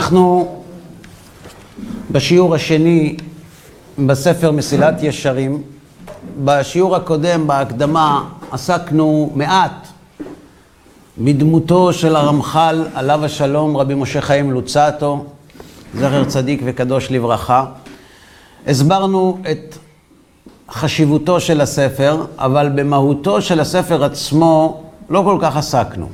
[0.00, 0.62] אנחנו
[2.10, 3.16] בשיעור השני
[4.06, 5.62] בספר מסילת ישרים.
[6.44, 9.86] בשיעור הקודם, בהקדמה, עסקנו מעט
[11.18, 15.24] בדמותו של הרמח"ל, עליו השלום, רבי משה חיים לוצטו,
[15.94, 17.64] זכר צדיק וקדוש לברכה.
[18.66, 19.76] הסברנו את
[20.70, 26.08] חשיבותו של הספר, אבל במהותו של הספר עצמו לא כל כך עסקנו.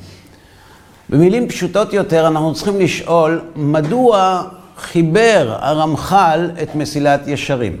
[1.09, 4.43] במילים פשוטות יותר אנחנו צריכים לשאול, מדוע
[4.77, 7.77] חיבר הרמח"ל את מסילת ישרים?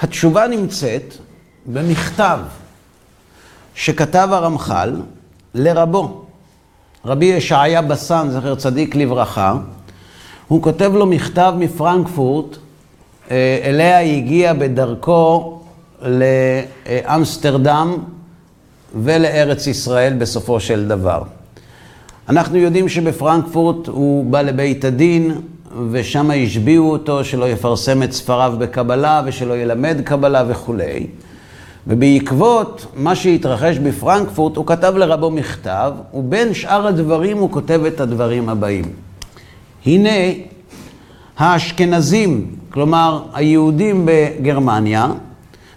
[0.00, 1.14] התשובה נמצאת
[1.66, 2.38] במכתב
[3.74, 4.92] שכתב הרמח"ל
[5.54, 6.24] לרבו,
[7.04, 9.54] רבי ישעיה בסן, זכר צדיק לברכה,
[10.48, 12.56] הוא כותב לו מכתב מפרנקפורט,
[13.64, 15.60] אליה הגיע בדרכו
[16.02, 17.96] לאמסטרדם
[18.94, 21.22] ולארץ ישראל בסופו של דבר.
[22.28, 25.40] אנחנו יודעים שבפרנקפורט הוא בא לבית הדין,
[25.90, 31.06] ושם השביעו אותו שלא יפרסם את ספריו בקבלה ושלא ילמד קבלה וכולי.
[31.86, 38.48] ובעקבות מה שהתרחש בפרנקפורט, הוא כתב לרבו מכתב, ובין שאר הדברים הוא כותב את הדברים
[38.48, 38.84] הבאים.
[39.86, 40.10] הנה,
[41.38, 45.08] האשכנזים, כלומר היהודים בגרמניה,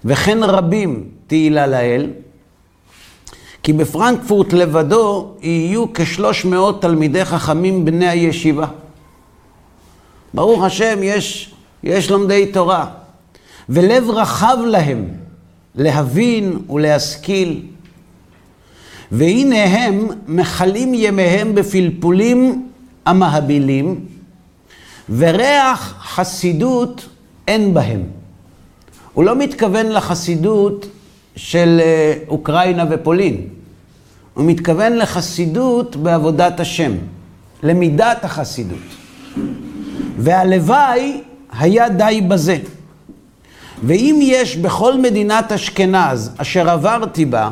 [0.06, 2.08] וכן רבים תהילה לאל,
[3.64, 8.67] כי בפרנקפורט לבדו יהיו כשלוש מאות תלמידי חכמים בני הישיבה.
[10.34, 12.86] ברוך השם, יש, יש לומדי תורה,
[13.70, 15.08] ולב רחב להם
[15.76, 17.62] להבין ולהשכיל.
[19.12, 22.70] והנה הם מכלים ימיהם בפלפולים
[23.06, 24.06] המהבילים,
[25.09, 27.08] וריח חסידות
[27.48, 28.04] אין בהם.
[29.14, 30.86] הוא לא מתכוון לחסידות
[31.36, 31.82] של
[32.28, 33.48] אוקראינה ופולין.
[34.34, 36.92] הוא מתכוון לחסידות בעבודת השם,
[37.64, 38.78] למידת החסידות.
[40.17, 41.22] והלוואי
[41.60, 42.58] היה די בזה.
[43.83, 47.50] ואם יש בכל מדינת אשכנז, אשר עברתי בה,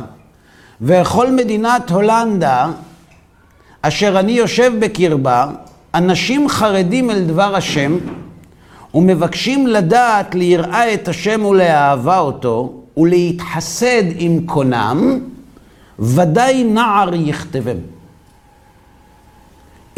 [0.81, 2.67] וכל מדינת הולנדה,
[3.81, 5.47] אשר אני יושב בקרבה,
[5.95, 7.97] אנשים חרדים אל דבר השם,
[8.93, 15.19] ומבקשים לדעת ליראה את השם ולאהבה אותו, ולהתחסד עם קונם,
[15.99, 17.77] ודאי נער יכתבם.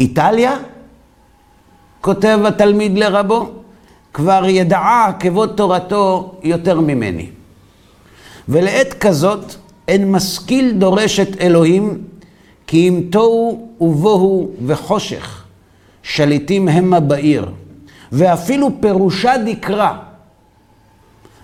[0.00, 0.56] איטליה?
[2.00, 3.50] כותב התלמיד לרבו,
[4.14, 7.26] כבר ידעה עקבות תורתו יותר ממני.
[8.48, 9.54] ולעת כזאת
[9.88, 11.98] אין משכיל דורש את אלוהים,
[12.66, 15.44] כי אם תוהו ובוהו וחושך,
[16.02, 17.48] שליטים המה בעיר.
[18.12, 19.92] ואפילו פירושה דקרא,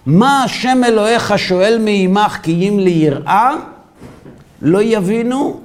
[0.09, 3.55] מה השם אלוהיך שואל מעמך כי אם ליראה,
[4.63, 5.61] לא יבינו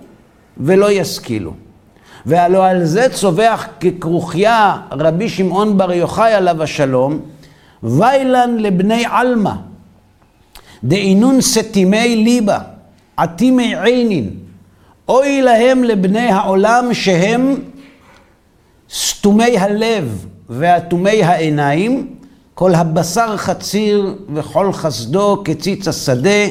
[0.57, 1.53] ולא ישכילו.
[2.25, 7.19] והלא על זה צווח ככרוכיה רבי שמעון בר יוחאי עליו השלום,
[7.83, 9.53] ויילן לבני עלמא,
[10.83, 12.59] דאינון סתימי ליבה,
[13.17, 14.29] עתימי עינין,
[15.09, 17.55] אוי להם לבני העולם שהם
[18.93, 22.15] סתומי הלב ואטומי העיניים,
[22.63, 26.45] כל הבשר חציר וכל חסדו כציץ השדה,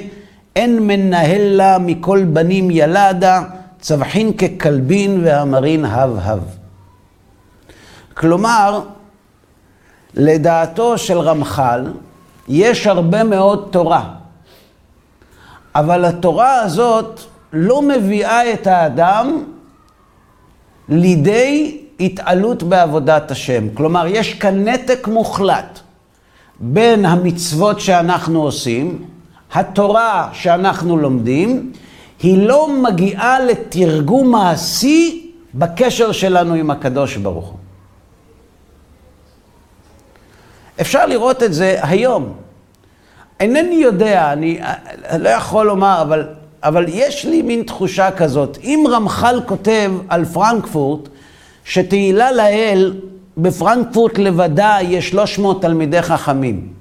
[0.57, 3.43] אין מנהל לה מכל בנים ילדה,
[3.81, 6.43] צווחין ככלבין והמרין הב הב.
[8.15, 8.81] כלומר,
[10.15, 11.93] לדעתו של רמח"ל,
[12.49, 14.15] יש הרבה מאוד תורה,
[15.75, 17.21] אבל התורה הזאת
[17.53, 19.45] לא מביאה את האדם
[20.89, 23.69] לידי התעלות בעבודת השם.
[23.75, 25.82] כלומר, יש כאן נתק מוחלט
[26.61, 29.05] בין המצוות שאנחנו עושים,
[29.53, 31.73] התורה שאנחנו לומדים,
[32.23, 37.59] היא לא מגיעה לתרגום מעשי בקשר שלנו עם הקדוש ברוך הוא.
[40.81, 42.33] אפשר לראות את זה היום.
[43.41, 44.61] אינני יודע, אני
[45.19, 46.27] לא יכול לומר, אבל,
[46.63, 48.59] אבל יש לי מין תחושה כזאת.
[48.63, 51.09] אם רמח"ל כותב על פרנקפורט,
[51.65, 52.95] שתהילה לאל,
[53.37, 56.73] בפרנקפורט לבדה יש 300 תלמידי חכמים.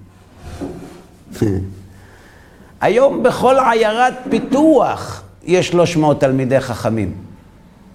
[2.82, 7.14] היום בכל עיירת פיתוח יש 300 תלמידי חכמים,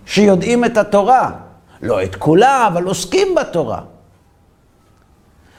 [0.07, 1.31] שיודעים את התורה.
[1.83, 3.81] לא את כולה, אבל עוסקים בתורה.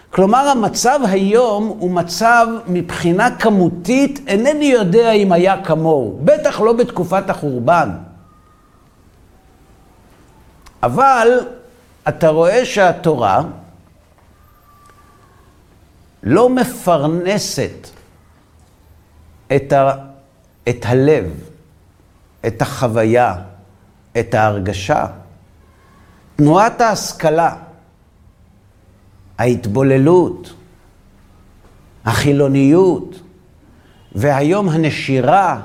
[0.10, 6.20] כלומר, המצב היום הוא מצב מבחינה כמותית, אינני יודע אם היה כמוהו.
[6.24, 7.90] בטח לא בתקופת החורבן.
[10.84, 11.40] אבל
[12.10, 13.42] אתה רואה שהתורה
[16.24, 17.90] לא מפרנסת
[19.56, 19.92] את, ה,
[20.70, 21.26] את הלב,
[22.48, 23.36] את החוויה,
[24.20, 25.06] את ההרגשה,
[26.36, 27.56] תנועת ההשכלה,
[29.38, 30.54] ההתבוללות,
[32.06, 33.20] החילוניות,
[34.16, 35.62] והיום הנשירה,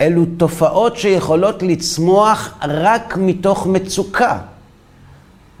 [0.00, 4.38] אלו תופעות שיכולות לצמוח רק מתוך מצוקה,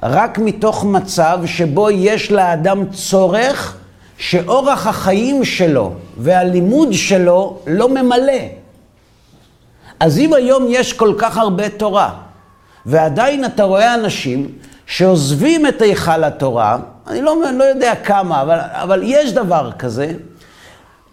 [0.02, 3.76] רק מתוך מצב שבו יש לאדם צורך
[4.18, 8.42] שאורח החיים שלו והלימוד שלו לא ממלא.
[10.00, 12.10] אז אם היום יש כל כך הרבה תורה,
[12.86, 14.48] ועדיין אתה רואה אנשים
[14.86, 20.12] שעוזבים את היכל התורה, אני לא, לא יודע כמה, אבל, אבל יש דבר כזה,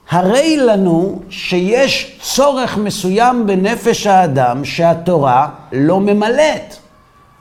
[0.09, 6.75] הרי לנו שיש צורך מסוים בנפש האדם שהתורה לא ממלאת.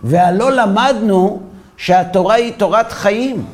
[0.04, 1.40] והלא למדנו
[1.76, 3.46] שהתורה היא תורת חיים.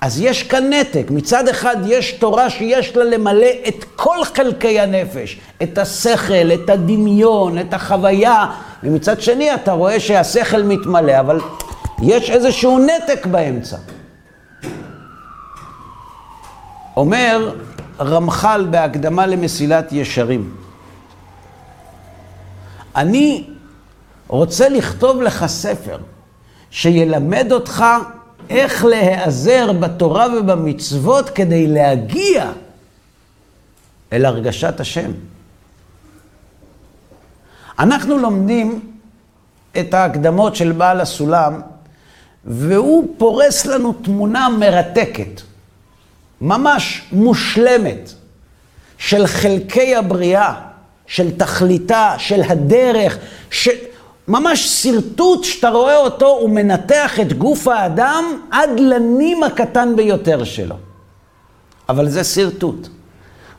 [0.00, 1.06] אז יש כאן נתק.
[1.10, 7.58] מצד אחד יש תורה שיש לה למלא את כל חלקי הנפש, את השכל, את הדמיון,
[7.58, 8.46] את החוויה,
[8.82, 11.40] ומצד שני אתה רואה שהשכל מתמלא, אבל
[12.02, 13.76] יש איזשהו נתק באמצע.
[16.96, 17.54] אומר
[18.00, 20.54] רמח"ל בהקדמה למסילת ישרים,
[22.96, 23.51] אני
[24.32, 25.98] רוצה לכתוב לך ספר
[26.70, 27.84] שילמד אותך
[28.50, 32.52] איך להיעזר בתורה ובמצוות כדי להגיע
[34.12, 35.10] אל הרגשת השם.
[37.78, 38.92] אנחנו לומדים
[39.80, 41.60] את ההקדמות של בעל הסולם,
[42.44, 45.40] והוא פורס לנו תמונה מרתקת,
[46.40, 48.10] ממש מושלמת,
[48.98, 50.54] של חלקי הבריאה,
[51.06, 53.18] של תכליתה, של הדרך,
[53.50, 53.68] ש...
[54.32, 60.76] ממש שרטוט שאתה רואה אותו, הוא מנתח את גוף האדם עד לנים הקטן ביותר שלו.
[61.88, 62.88] אבל זה שרטוט.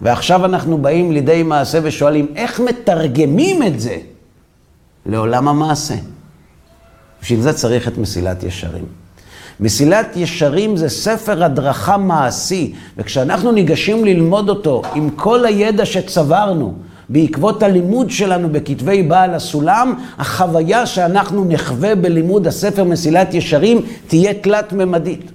[0.01, 3.97] ועכשיו אנחנו באים לידי מעשה ושואלים, איך מתרגמים את זה
[5.05, 5.95] לעולם המעשה?
[7.21, 8.85] בשביל זה צריך את מסילת ישרים.
[9.59, 16.73] מסילת ישרים זה ספר הדרכה מעשי, וכשאנחנו ניגשים ללמוד אותו עם כל הידע שצברנו,
[17.09, 25.31] בעקבות הלימוד שלנו בכתבי בעל הסולם, החוויה שאנחנו נחווה בלימוד הספר מסילת ישרים תהיה תלת-ממדית.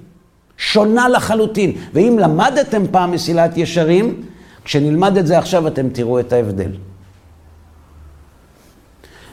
[0.58, 1.72] שונה לחלוטין.
[1.94, 4.22] ואם למדתם פעם מסילת ישרים,
[4.64, 6.70] כשנלמד את זה עכשיו אתם תראו את ההבדל.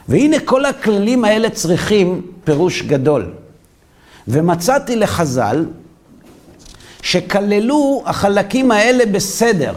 [0.08, 3.32] והנה כל הכללים האלה צריכים פירוש גדול.
[4.28, 5.66] ומצאתי לחז"ל
[7.02, 9.72] שכללו החלקים האלה בסדר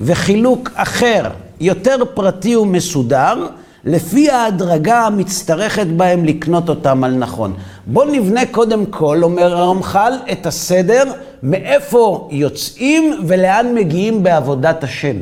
[0.00, 1.30] וחילוק אחר
[1.62, 3.46] יותר פרטי ומסודר,
[3.84, 7.54] לפי ההדרגה המצטרכת בהם לקנות אותם על נכון.
[7.86, 11.12] בואו נבנה קודם כל, אומר הרמח"ל, את הסדר,
[11.42, 15.16] מאיפה יוצאים ולאן מגיעים בעבודת השם.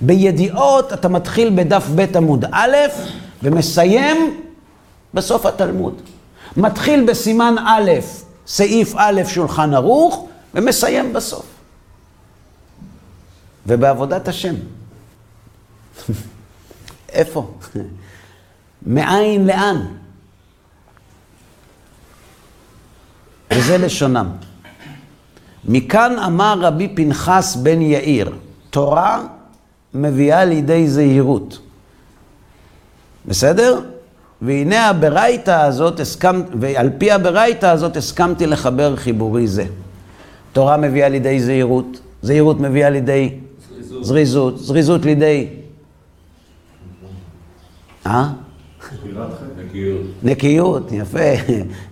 [0.00, 2.76] בידיעות אתה מתחיל בדף ב' עמוד א'
[3.42, 4.40] ומסיים
[5.14, 5.94] בסוף התלמוד.
[6.56, 7.90] מתחיל בסימן א',
[8.46, 11.46] סעיף א', שולחן ערוך, ומסיים בסוף.
[13.66, 14.54] ובעבודת השם.
[17.12, 17.54] איפה?
[18.86, 19.76] מאין לאן?
[23.50, 24.30] וזה לשונם.
[25.64, 28.32] מכאן אמר רבי פנחס בן יאיר,
[28.70, 29.24] תורה
[29.94, 31.58] מביאה לידי זהירות.
[33.26, 33.80] בסדר?
[34.42, 39.64] והנה הברייתא הזאת, הסכמת, ועל פי הברייתא הזאת הסכמתי לחבר חיבורי זה.
[40.52, 43.38] תורה מביאה לידי זהירות, זהירות מביאה לידי
[44.00, 45.48] זריזות, זריזות לידי
[48.06, 48.32] אה?
[49.56, 50.00] נקיות.
[50.22, 51.18] נקיות, יפה.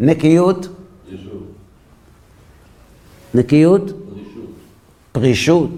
[0.00, 0.68] נקיות?
[3.34, 3.82] נקיות?
[5.12, 5.70] פרישות.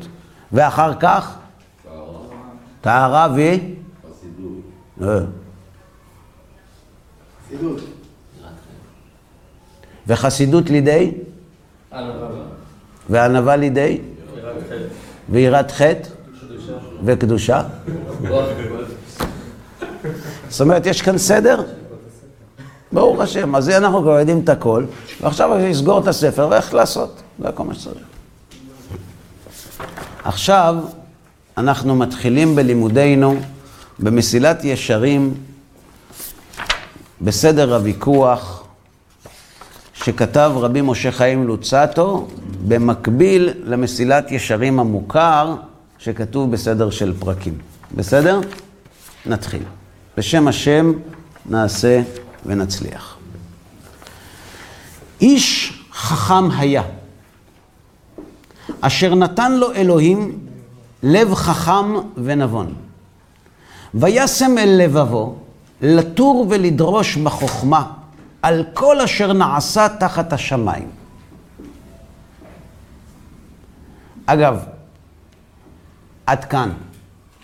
[0.52, 1.36] ואחר כך?
[2.80, 3.40] טהרה ו...
[7.48, 7.80] חסידות.
[10.06, 11.12] וחסידות לידי?
[13.10, 14.00] וענווה לידי?
[15.30, 16.08] ויראת חטא?
[17.04, 17.62] וקדושה?
[20.52, 21.62] זאת אומרת, יש כאן סדר?
[22.92, 24.84] ברוך השם, אז אנחנו כבר יודעים את הכל,
[25.20, 28.04] ועכשיו אני אסגור את הספר ואיך לעשות, זה הכל מה שצריך.
[30.24, 30.76] עכשיו
[31.58, 33.36] אנחנו מתחילים בלימודינו
[33.98, 35.34] במסילת ישרים,
[37.20, 38.64] בסדר הוויכוח,
[39.94, 42.28] שכתב רבי משה חיים לוצטו,
[42.68, 45.54] במקביל למסילת ישרים המוכר,
[45.98, 47.58] שכתוב בסדר של פרקים.
[47.94, 48.40] בסדר?
[49.26, 49.62] נתחיל.
[50.16, 50.92] בשם השם
[51.46, 52.02] נעשה
[52.46, 53.16] ונצליח.
[55.20, 56.82] איש חכם היה,
[58.80, 60.38] אשר נתן לו אלוהים
[61.02, 62.74] לב חכם ונבון.
[63.94, 65.36] וישם אל לבבו
[65.82, 67.92] לתור ולדרוש בחוכמה
[68.42, 70.88] על כל אשר נעשה תחת השמיים.
[74.26, 74.64] אגב,
[76.26, 76.70] עד כאן,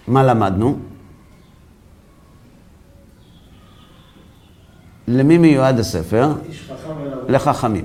[0.06, 0.78] מה למדנו?
[5.08, 6.32] למי מיועד הספר?
[7.28, 7.84] לחכמים.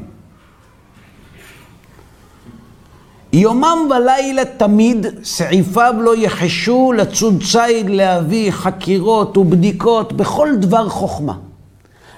[3.33, 11.33] יומם ולילה תמיד סעיפיו לא יחשו לצוד ציד להביא חקירות ובדיקות בכל דבר חוכמה.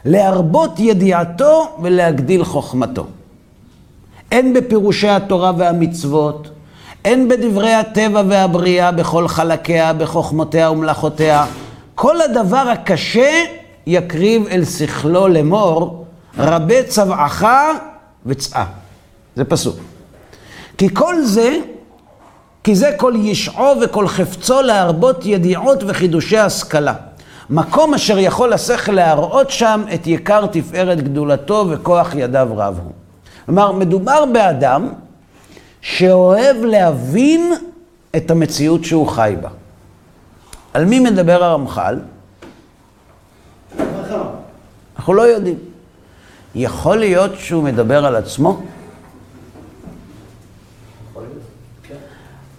[0.05, 3.05] להרבות ידיעתו ולהגדיל חוכמתו.
[4.31, 6.49] הן בפירושי התורה והמצוות,
[7.05, 11.45] הן בדברי הטבע והבריאה בכל חלקיה, בחוכמותיה ומלאכותיה.
[11.95, 13.31] כל הדבר הקשה
[13.87, 16.05] יקריב אל שכלו לאמור,
[16.37, 17.45] רבה צבעך
[18.25, 18.65] וצאה.
[19.35, 19.75] זה פסוק.
[20.77, 21.57] כי כל זה,
[22.63, 26.93] כי זה כל ישעו וכל חפצו להרבות ידיעות וחידושי השכלה.
[27.49, 32.91] מקום אשר יכול השכל להראות שם את יקר תפארת גדולתו וכוח ידיו רב הוא.
[33.45, 34.89] כלומר, מדובר באדם
[35.81, 37.53] שאוהב להבין
[38.15, 39.49] את המציאות שהוא חי בה.
[40.73, 41.99] על מי מדבר הרמח"ל?
[44.97, 45.57] אנחנו לא יודעים.
[46.55, 48.61] יכול להיות שהוא מדבר על עצמו?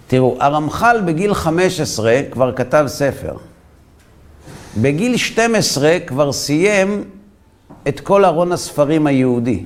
[0.07, 3.37] תראו, הרמח"ל בגיל 15 כבר כתב ספר.
[4.77, 7.03] בגיל 12 כבר סיים
[7.87, 9.63] את כל ארון הספרים היהודי.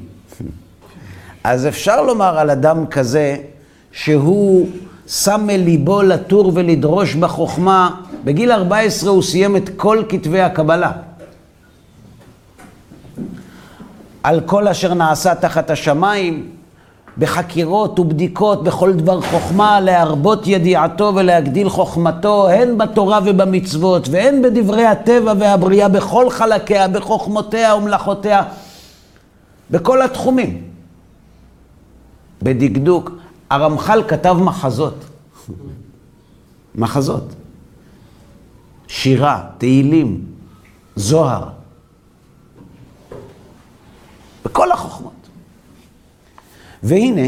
[1.43, 3.37] אז אפשר לומר על אדם כזה
[3.91, 4.69] שהוא
[5.07, 8.01] שם מליבו לתור ולדרוש בחוכמה.
[8.23, 10.91] בגיל 14 הוא סיים את כל כתבי הקבלה.
[14.23, 16.49] על כל אשר נעשה תחת השמיים,
[17.17, 25.33] בחקירות ובדיקות, בכל דבר חוכמה, להרבות ידיעתו ולהגדיל חוכמתו, הן בתורה ובמצוות, והן בדברי הטבע
[25.39, 28.43] והבריאה, בכל חלקיה, בחוכמותיה ומלאכותיה,
[29.71, 30.61] בכל התחומים.
[32.41, 33.11] בדקדוק.
[33.49, 35.05] הרמח"ל כתב מחזות.
[36.75, 37.33] מחזות.
[38.87, 40.25] שירה, תהילים,
[40.95, 41.60] זוהר.
[44.51, 45.13] בכל החוכמות.
[46.83, 47.27] והנה,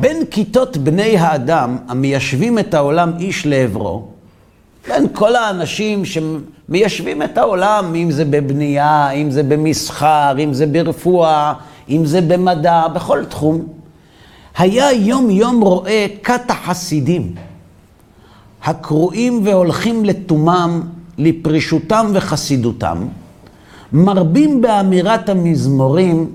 [0.00, 4.06] בין כיתות בני האדם המיישבים את העולם איש לעברו,
[4.88, 11.52] בין כל האנשים שמיישבים את העולם, אם זה בבנייה, אם זה במסחר, אם זה ברפואה,
[11.88, 13.66] אם זה במדע, בכל תחום,
[14.58, 17.34] היה יום יום רואה כת החסידים,
[18.64, 20.82] הקרואים והולכים לתומם,
[21.18, 23.06] לפרישותם וחסידותם,
[23.92, 26.30] מרבים באמירת המזמורים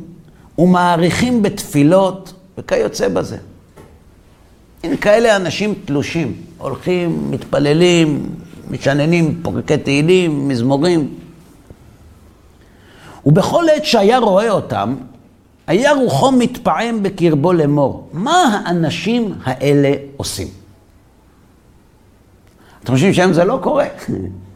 [0.58, 3.38] ומעריכים בתפילות וכיוצא בזה.
[4.84, 8.30] הנה כאלה אנשים תלושים, הולכים, מתפללים,
[8.72, 11.14] משננים פרקי תהילים, מזמורים.
[13.26, 14.96] ובכל עת שהיה רואה אותם,
[15.68, 20.48] היה רוחו מתפעם בקרבו לאמור, מה האנשים האלה עושים?
[22.84, 23.86] אתם חושבים שהיום זה לא קורה?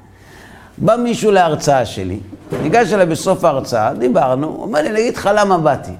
[0.77, 2.19] בא מישהו להרצאה שלי,
[2.51, 5.91] ניגש אליי בסוף ההרצאה, דיברנו, הוא אומר לי, אני אגיד לך למה באתי.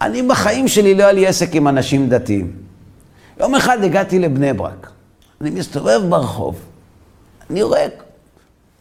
[0.00, 2.52] אני בחיים שלי לא היה לי עסק עם אנשים דתיים.
[3.40, 4.90] יום אחד הגעתי לבני ברק,
[5.40, 6.58] אני מסתובב ברחוב,
[7.50, 7.86] אני רואה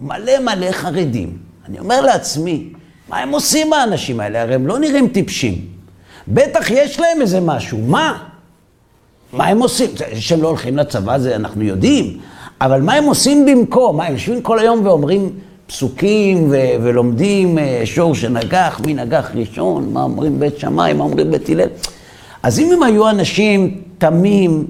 [0.01, 1.37] מלא מלא חרדים.
[1.69, 2.73] אני אומר לעצמי,
[3.09, 4.41] מה הם עושים האנשים האלה?
[4.41, 5.65] הרי הם לא נראים טיפשים.
[6.27, 8.23] בטח יש להם איזה משהו, מה?
[9.33, 9.89] מה הם עושים?
[10.19, 12.17] שהם לא הולכים לצבא, זה אנחנו יודעים,
[12.61, 13.97] אבל מה הם עושים במקום?
[13.97, 19.93] מה, הם יושבים כל היום ואומרים פסוקים ו- ולומדים אה, שור שנגח, מי נגח ראשון,
[19.93, 21.69] מה אומרים בית שמאי, מה אומרים בית הלל.
[22.43, 24.67] אז אם הם היו אנשים תמים,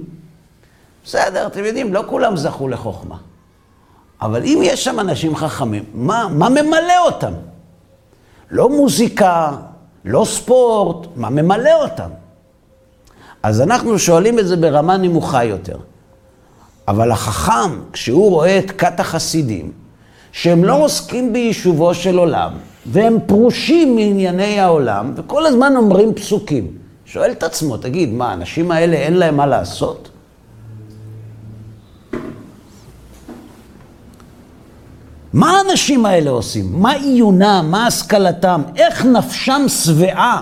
[1.06, 3.18] בסדר, אתם יודעים, לא כולם זכו לחוכמה.
[4.22, 7.34] אבל אם יש שם אנשים חכמים, מה, מה ממלא אותם?
[8.52, 9.52] לא מוזיקה,
[10.06, 12.10] לא ספורט, מה ממלא אותם?
[13.44, 15.78] אז אנחנו שואלים את זה ברמה נמוכה יותר.
[16.88, 19.72] אבל החכם, כשהוא רואה את כת החסידים,
[20.36, 22.52] שהם לא עוסקים ביישובו של עולם,
[22.86, 26.68] והם פרושים מענייני העולם, וכל הזמן אומרים פסוקים.
[27.06, 30.10] שואל את עצמו, תגיד, מה, האנשים האלה אין להם מה לעשות?
[35.34, 36.82] מה האנשים האלה עושים?
[36.82, 37.68] מה עיונם?
[37.72, 38.62] מה השכלתם?
[38.76, 40.42] איך נפשם שבעה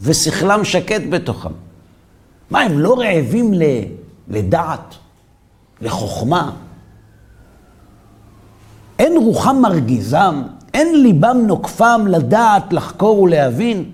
[0.00, 1.52] ושכלם שקט בתוכם?
[2.50, 3.52] מה, הם לא רעבים
[4.28, 4.94] לדעת,
[5.80, 6.50] לחוכמה?
[8.98, 10.42] אין רוחם מרגיזם,
[10.74, 13.84] אין ליבם נוקפם לדעת, לחקור ולהבין?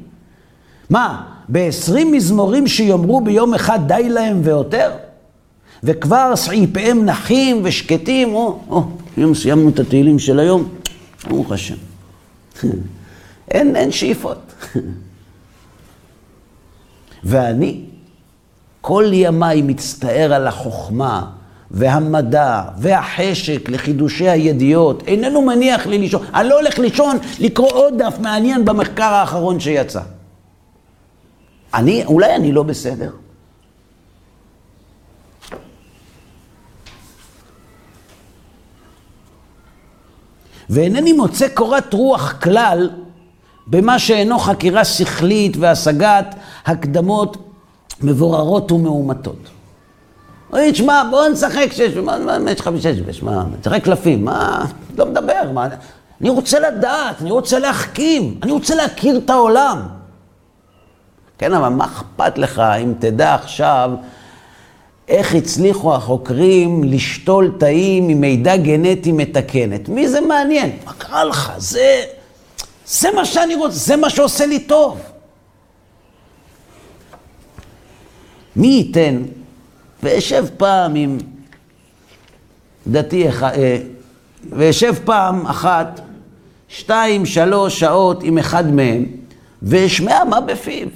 [0.90, 4.90] מה, בעשרים מזמורים שיאמרו ביום אחד די להם ויותר?
[5.82, 8.84] וכבר סעיפיהם נחים ושקטים, או, או,
[9.16, 10.68] היום סיימנו את התהילים של היום,
[11.28, 11.74] ברוך השם.
[13.50, 14.38] אין, אין שאיפות.
[17.24, 17.80] ואני,
[18.80, 21.30] כל ימיי מצטער על החוכמה
[21.72, 26.22] והמדע והחשק לחידושי הידיעות, איננו מניח לי לישון.
[26.34, 30.00] אני לא הולך לישון לקרוא עוד דף מעניין במחקר האחרון שיצא.
[31.74, 33.10] אני, אולי אני לא בסדר.
[40.70, 42.90] ואינני מוצא קורת רוח כלל
[43.66, 46.34] במה שאינו חקירה שכלית והשגת
[46.66, 47.36] הקדמות
[48.02, 49.61] מבוררות ומאומתות.
[50.52, 53.22] אוי, תשמע, בוא נשחק שש, מה יש לך בשש בש?
[53.22, 54.64] מה, נשחק קלפים, מה,
[54.96, 55.68] לא מדבר, מה,
[56.20, 59.82] אני רוצה לדעת, אני רוצה להחכים, אני רוצה להכיר את העולם.
[61.38, 63.90] כן, אבל מה אכפת לך אם תדע עכשיו
[65.08, 69.88] איך הצליחו החוקרים לשתול תאים עם מידע גנטי מתקנת?
[69.88, 70.78] מי זה מעניין?
[70.84, 71.52] מה קרה לך?
[71.56, 72.02] זה,
[72.86, 75.00] זה מה שאני רוצה, זה מה שעושה לי טוב.
[78.56, 79.22] מי ייתן
[80.02, 81.18] ואשב פעם עם
[82.86, 83.78] דתי אחד, אה,
[84.50, 86.00] ואשב פעם אחת,
[86.68, 89.04] שתיים, שלוש שעות עם אחד מהם,
[89.62, 90.88] ואשמע מה בפיו.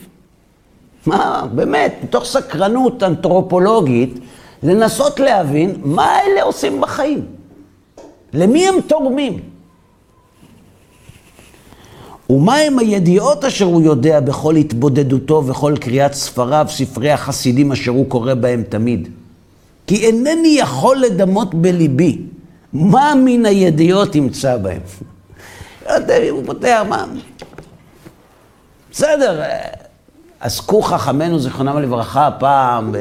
[1.06, 4.18] מה, באמת, מתוך סקרנות אנתרופולוגית,
[4.62, 7.26] לנסות להבין מה אלה עושים בחיים.
[8.32, 9.40] למי הם תורמים?
[12.30, 18.34] ומהם הידיעות אשר הוא יודע בכל התבודדותו וכל קריאת ספריו, ספרי החסידים אשר הוא קורא
[18.34, 19.08] בהם תמיד.
[19.86, 22.18] כי אינני יכול לדמות בליבי
[22.72, 24.80] מה מן הידיעות ימצא בהם.
[26.30, 27.04] הוא פותח, מה...
[28.92, 29.42] בסדר,
[30.40, 32.94] עסקו חכמינו, זיכרונם לברכה, פעם,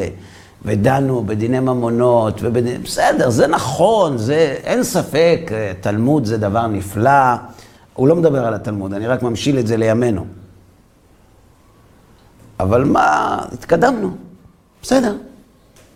[0.65, 2.77] ודנו בדיני ממונות, ובדיני...
[2.77, 7.35] בסדר, זה נכון, זה, אין ספק, תלמוד זה דבר נפלא.
[7.95, 10.25] הוא לא מדבר על התלמוד, אני רק ממשיל את זה לימינו.
[12.59, 14.11] אבל מה, התקדמנו,
[14.81, 15.15] בסדר.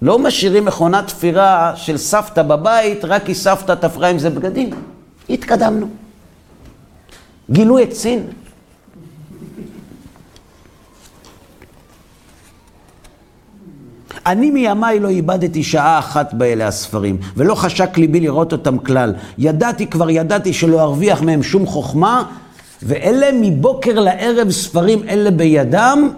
[0.01, 4.69] לא משאירים מכונת תפירה של סבתא בבית, רק כי סבתא תפרה עם זה בגדים.
[5.29, 5.89] התקדמנו.
[7.51, 8.27] גילו את סין.
[14.25, 19.13] אני מימיי לא איבדתי שעה אחת באלה הספרים, ולא חשק ליבי לראות אותם כלל.
[19.37, 22.23] ידעתי, כבר ידעתי שלא ארוויח מהם שום חוכמה,
[22.83, 26.09] ואלה מבוקר לערב ספרים אלה בידם,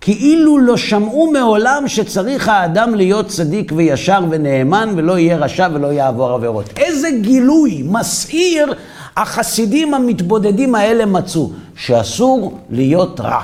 [0.00, 6.30] כאילו לא שמעו מעולם שצריך האדם להיות צדיק וישר ונאמן, ולא יהיה רשע ולא יעבור
[6.30, 6.64] עבירות.
[6.76, 8.74] איזה גילוי מסעיר
[9.16, 13.40] החסידים המתבודדים האלה מצאו, שאסור להיות רע,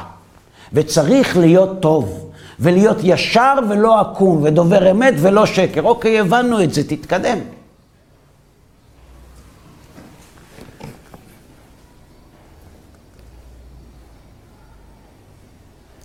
[0.73, 2.26] וצריך להיות טוב.
[2.61, 5.83] ולהיות ישר ולא עקום, ודובר אמת ולא שקר.
[5.83, 7.39] אוקיי, הבנו את זה, תתקדם.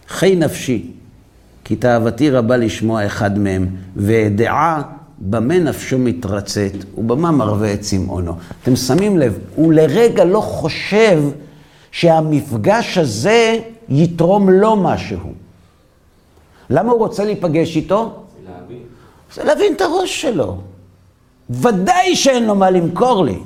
[0.08, 0.92] חי נפשי,
[1.64, 4.82] כי תאוותי רבה לשמוע אחד מהם, ואדעה
[5.20, 8.34] במה נפשו מתרצת, ובמה מרווה את צמאונו.
[8.64, 11.24] אתם שמים לב, הוא לרגע לא חושב
[11.92, 13.60] שהמפגש הזה
[13.90, 15.34] יתרום לו משהו.
[16.72, 18.24] למה הוא רוצה להיפגש איתו?
[19.34, 20.58] זה להבין את הראש שלו.
[21.50, 23.40] ודאי שאין לו מה למכור לי.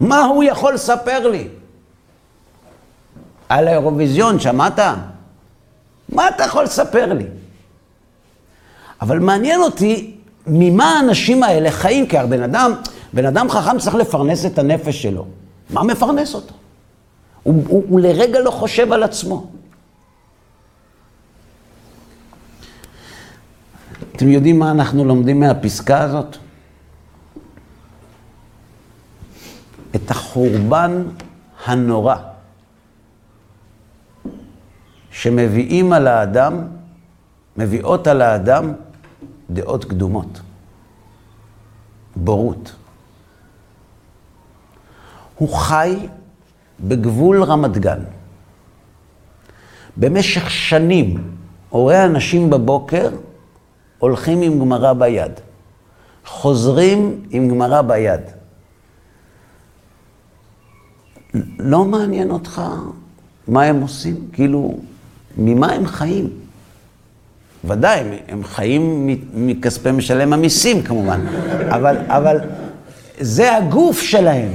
[0.00, 1.48] מה הוא יכול לספר לי?
[3.48, 4.78] על האירוויזיון, שמעת?
[6.08, 7.24] מה אתה יכול לספר לי?
[9.00, 10.16] אבל מעניין אותי
[10.46, 12.72] ממה האנשים האלה חיים, כי הבן אדם,
[13.12, 15.26] בן אדם חכם צריך לפרנס את הנפש שלו.
[15.70, 16.54] מה מפרנס אותו?
[17.42, 19.46] הוא, הוא, הוא לרגע לא חושב על עצמו.
[24.16, 26.36] אתם יודעים מה אנחנו לומדים מהפסקה הזאת?
[29.94, 31.02] את החורבן
[31.66, 32.16] הנורא
[35.10, 36.66] שמביאים על האדם,
[37.56, 38.72] מביאות על האדם
[39.50, 40.40] דעות קדומות,
[42.16, 42.74] בורות.
[45.34, 46.06] הוא חי
[46.80, 48.00] בגבול רמת גן.
[49.96, 51.36] במשך שנים
[51.70, 53.10] רואה אנשים בבוקר
[54.06, 55.32] הולכים עם גמרא ביד,
[56.26, 58.20] חוזרים עם גמרא ביד.
[61.58, 62.62] לא מעניין אותך
[63.48, 64.28] מה הם עושים?
[64.32, 64.78] כאילו,
[65.36, 66.30] ממה הם חיים?
[67.64, 71.20] ודאי, הם חיים מכספי משלם המיסים כמובן,
[71.70, 72.38] אבל, אבל
[73.20, 74.52] זה הגוף שלהם.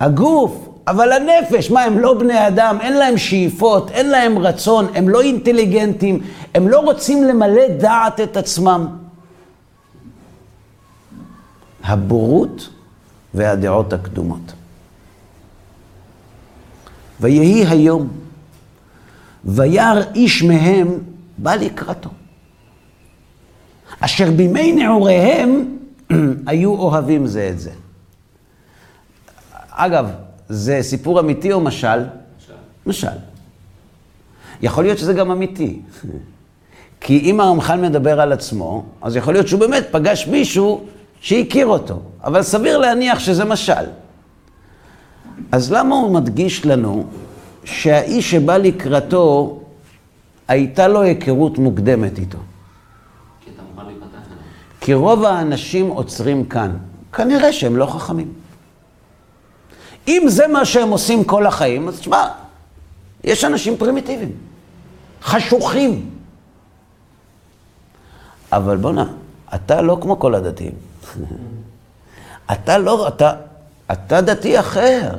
[0.00, 5.08] הגוף, אבל הנפש, מה, הם לא בני אדם, אין להם שאיפות, אין להם רצון, הם
[5.08, 6.20] לא אינטליגנטים,
[6.54, 8.86] הם לא רוצים למלא דעת את עצמם.
[11.84, 12.68] הבורות
[13.34, 14.52] והדעות הקדומות.
[17.20, 18.08] ויהי היום,
[19.44, 20.98] וירא איש מהם
[21.38, 22.10] בא לקראתו.
[24.00, 25.78] אשר בימי נעוריהם
[26.46, 27.70] היו אוהבים זה את זה.
[29.70, 30.10] אגב,
[30.48, 31.98] זה סיפור אמיתי או משל?
[31.98, 32.52] משל.
[32.86, 33.16] משל.
[34.62, 35.80] יכול להיות שזה גם אמיתי.
[37.00, 40.86] כי אם הרמח"ל מדבר על עצמו, אז יכול להיות שהוא באמת פגש מישהו
[41.20, 43.84] שהכיר אותו, אבל סביר להניח שזה משל.
[45.52, 47.04] אז למה הוא מדגיש לנו
[47.64, 49.60] שהאיש שבא לקראתו,
[50.48, 52.38] הייתה לו היכרות מוקדמת איתו?
[54.80, 56.76] כי רוב האנשים עוצרים כאן.
[57.12, 58.32] כנראה שהם לא חכמים.
[60.08, 62.28] אם זה מה שהם עושים כל החיים, אז תשמע,
[63.24, 64.32] יש אנשים פרימיטיביים,
[65.22, 66.10] חשוכים.
[68.52, 69.04] אבל בואנה,
[69.54, 70.72] אתה לא כמו כל הדתיים.
[72.52, 73.32] אתה לא, אתה,
[73.92, 75.10] אתה דתי אחר.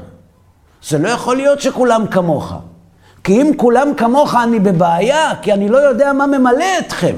[0.83, 2.53] זה לא יכול להיות שכולם כמוך.
[3.23, 7.15] כי אם כולם כמוך אני בבעיה, כי אני לא יודע מה ממלא אתכם.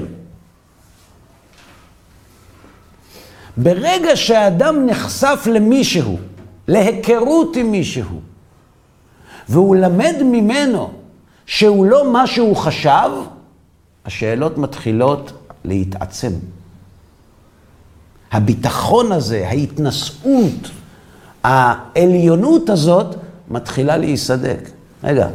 [3.56, 6.18] ברגע שהאדם נחשף למישהו,
[6.68, 8.20] להיכרות עם מישהו,
[9.48, 10.92] והוא למד ממנו
[11.46, 13.10] שהוא לא מה שהוא חשב,
[14.04, 15.32] השאלות מתחילות
[15.64, 16.32] להתעצם.
[18.32, 20.70] הביטחון הזה, ההתנשאות,
[21.44, 23.16] העליונות הזאת,
[23.48, 24.70] מתחילה להיסדק.
[25.04, 25.28] רגע,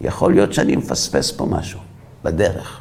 [0.00, 1.80] יכול להיות שאני מפספס פה משהו
[2.24, 2.80] בדרך.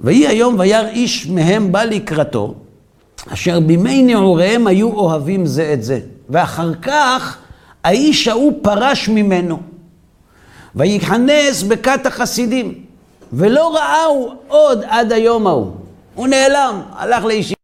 [0.00, 2.54] ויהי היום וירא איש מהם בא לקראתו,
[3.32, 6.00] אשר בימי נעוריהם היו אוהבים זה את זה.
[6.28, 7.38] ואחר כך
[7.84, 9.58] האיש ההוא פרש ממנו,
[10.74, 12.84] ויכנס בכת החסידים,
[13.32, 15.70] ולא ראהו עוד עד היום ההוא.
[16.14, 17.54] הוא נעלם, הלך לישיבה.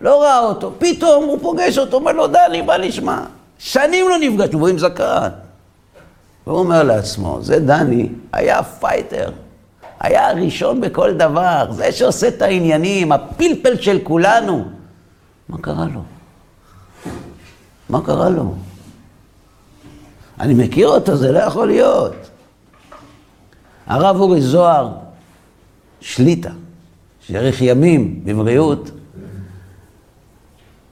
[0.00, 3.20] לא ראה אותו, פתאום הוא פוגש אותו, אומר לו, דני, מה נשמע?
[3.58, 5.28] שנים לא נפגשנו, והוא עם זקן.
[6.46, 9.30] והוא אומר לעצמו, זה דני, היה fighter.
[10.02, 14.64] היה הראשון בכל דבר, זה שעושה את העניינים, הפלפל של כולנו.
[15.48, 16.02] מה קרה לו?
[17.88, 18.54] מה קרה לו?
[20.40, 22.14] אני מכיר אותו, זה לא יכול להיות.
[23.86, 24.92] הרב אורי זוהר,
[26.00, 26.50] שליט"א,
[27.20, 28.90] שיאריך ימים בבריאות,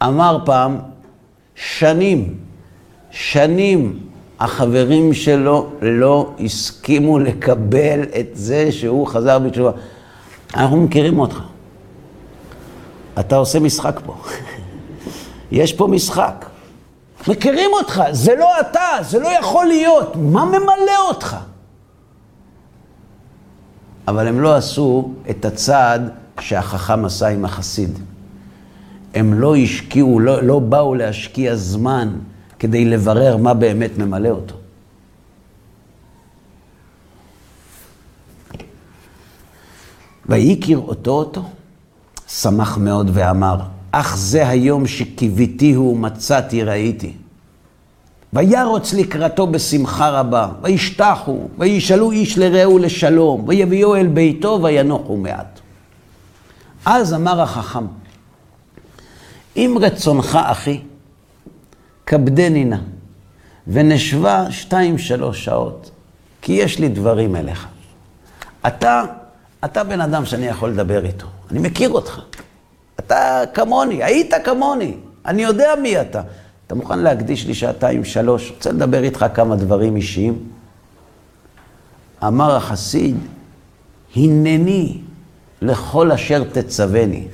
[0.03, 0.79] אמר פעם,
[1.55, 2.39] שנים,
[3.11, 4.10] שנים
[4.41, 9.71] החברים שלו לא הסכימו לקבל את זה שהוא חזר בתשובה.
[10.55, 11.41] אנחנו מכירים אותך.
[13.21, 14.17] אתה עושה משחק פה.
[15.53, 16.47] יש פה משחק.
[17.29, 20.17] מכירים אותך, זה לא אתה, זה לא יכול להיות.
[20.17, 21.37] מה ממלא אותך?
[24.09, 27.99] אבל הם לא עשו את הצעד שהחכם עשה עם החסיד.
[29.15, 32.09] הם לא השקיעו, לא, לא באו להשקיע זמן
[32.61, 34.55] כדי לברר מה באמת ממלא אותו.
[40.27, 41.43] ויהי כראותו אותו,
[42.29, 47.13] שמח מאוד ואמר, אך זה היום שקיוויתיהו מצאתי ראיתי.
[48.33, 55.61] וירוץ לקראתו בשמחה רבה, וישתחו, וישאלו איש לרעהו לשלום, ויביאו אל ביתו וינוחו מעט.
[56.85, 57.87] אז אמר החכם,
[59.57, 60.81] אם רצונך אחי,
[62.11, 62.77] כבדני נא,
[63.67, 65.91] ונשבה שתיים שלוש שעות,
[66.43, 67.67] כי יש לי דברים אליך.
[68.67, 69.05] אתה,
[69.65, 72.21] אתה בן אדם שאני יכול לדבר איתו, אני מכיר אותך.
[73.01, 74.95] אתה כמוני, היית כמוני,
[75.27, 76.23] אני יודע מי אתה.
[76.67, 80.39] אתה מוכן להקדיש לי שעתיים, שלוש, רוצה לדבר איתך כמה דברים אישיים?
[82.27, 83.17] אמר החסיד,
[84.17, 84.99] הנני
[85.63, 87.29] לכל אשר תצווני.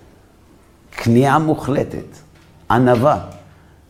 [1.02, 2.16] כניעה מוחלטת,
[2.70, 3.35] ענווה.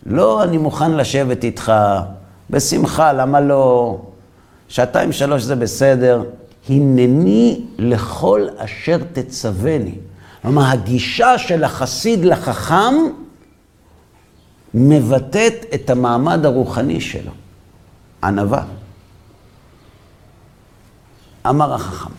[0.07, 1.73] לא, אני מוכן לשבת איתך
[2.51, 3.99] בשמחה, למה לא?
[4.69, 6.25] שעתיים, שלוש זה בסדר.
[6.69, 9.95] הנני לכל אשר תצווני.
[10.43, 12.95] כלומר, הגישה של החסיד לחכם
[14.75, 17.33] מבטאת את המעמד הרוחני שלו.
[18.25, 18.63] ענווה.
[21.49, 22.11] אמר החכם,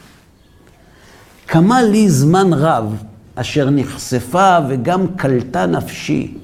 [1.47, 3.03] כמה לי זמן רב
[3.35, 6.37] אשר נחשפה וגם קלטה נפשי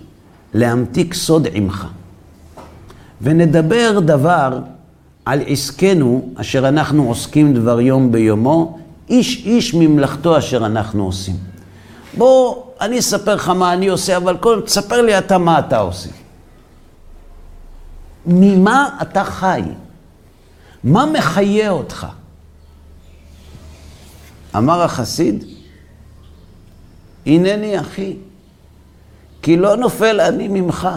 [0.54, 1.88] להמתיק סוד עמך.
[3.22, 4.60] ונדבר דבר
[5.26, 11.36] על עסקנו אשר אנחנו עוסקים דבר יום ביומו, איש איש ממלאכתו אשר אנחנו עושים.
[12.18, 16.10] בוא, אני אספר לך מה אני עושה, אבל קודם תספר לי אתה מה אתה עושה.
[18.26, 19.62] ממה אתה חי?
[20.84, 22.08] מה מחיה אותך?
[24.58, 25.44] אמר החסיד,
[27.26, 28.16] הנני אחי,
[29.44, 30.90] כי לא נופל אני ממך,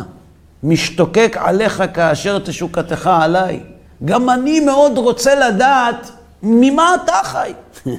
[0.62, 3.61] משתוקק עליך כאשר תשוקתך עליי.
[4.04, 6.11] גם אני מאוד רוצה לדעת
[6.42, 7.52] ממה אתה חי.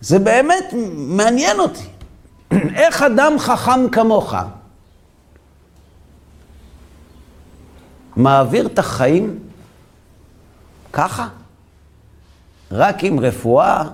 [0.00, 1.88] זה באמת מעניין אותי.
[2.82, 4.34] איך אדם חכם כמוך
[8.16, 9.38] מעביר את החיים
[10.92, 11.28] ככה?
[12.72, 13.84] רק עם רפואה,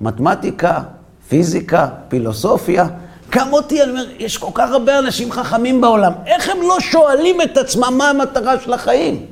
[0.00, 0.80] מתמטיקה,
[1.28, 2.86] פיזיקה, פילוסופיה.
[3.30, 7.42] גם אותי, אני אומר, יש כל כך הרבה אנשים חכמים בעולם, איך הם לא שואלים
[7.42, 9.26] את עצמם מה המטרה של החיים?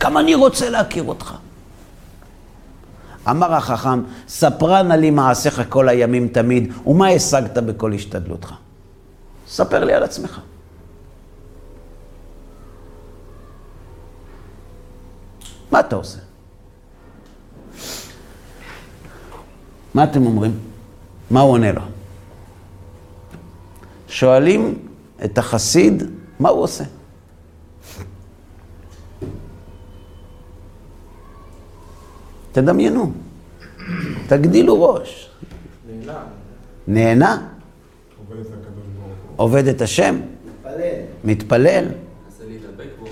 [0.00, 1.34] כמה אני רוצה להכיר אותך.
[3.30, 8.54] אמר החכם, ספרה נא לי מעשיך כל הימים תמיד, ומה השגת בכל השתדלותך?
[9.48, 10.40] ספר לי על עצמך.
[15.70, 16.18] מה אתה עושה?
[19.94, 20.67] מה אתם אומרים?
[21.30, 21.82] מה הוא עונה לו?
[24.08, 24.78] שואלים
[25.24, 26.02] את החסיד,
[26.40, 26.84] מה הוא עושה?
[32.52, 33.12] תדמיינו,
[34.26, 35.30] תגדילו ראש.
[35.88, 36.22] נהנה.
[36.88, 37.48] נהנה?
[39.36, 40.20] עובד את השם?
[40.64, 41.00] מתפלל.
[41.24, 41.84] מתפלל.
[41.84, 43.06] מנסה להידבק בו.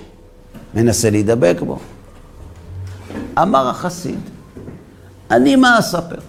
[0.73, 1.79] מנסה להידבק בו.
[3.41, 4.19] אמר החסיד,
[5.31, 6.26] אני מה אספר?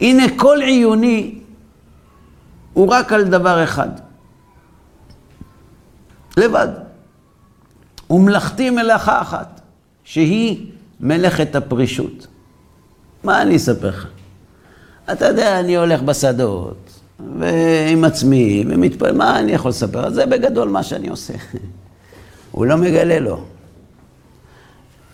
[0.00, 1.38] הנה כל עיוני
[2.72, 3.88] הוא רק על דבר אחד.
[6.36, 6.68] לבד.
[8.10, 9.60] ומלאכתי מלאכה אחת,
[10.04, 10.66] שהיא
[11.00, 12.26] מלאכת הפרישות.
[13.24, 14.06] מה אני אספר לך?
[15.12, 17.00] אתה יודע, אני הולך בשדות,
[17.38, 20.10] ועם עצמי, ומתפלל, מה אני יכול לספר?
[20.10, 21.34] זה בגדול מה שאני עושה.
[22.52, 23.44] הוא לא מגלה לו.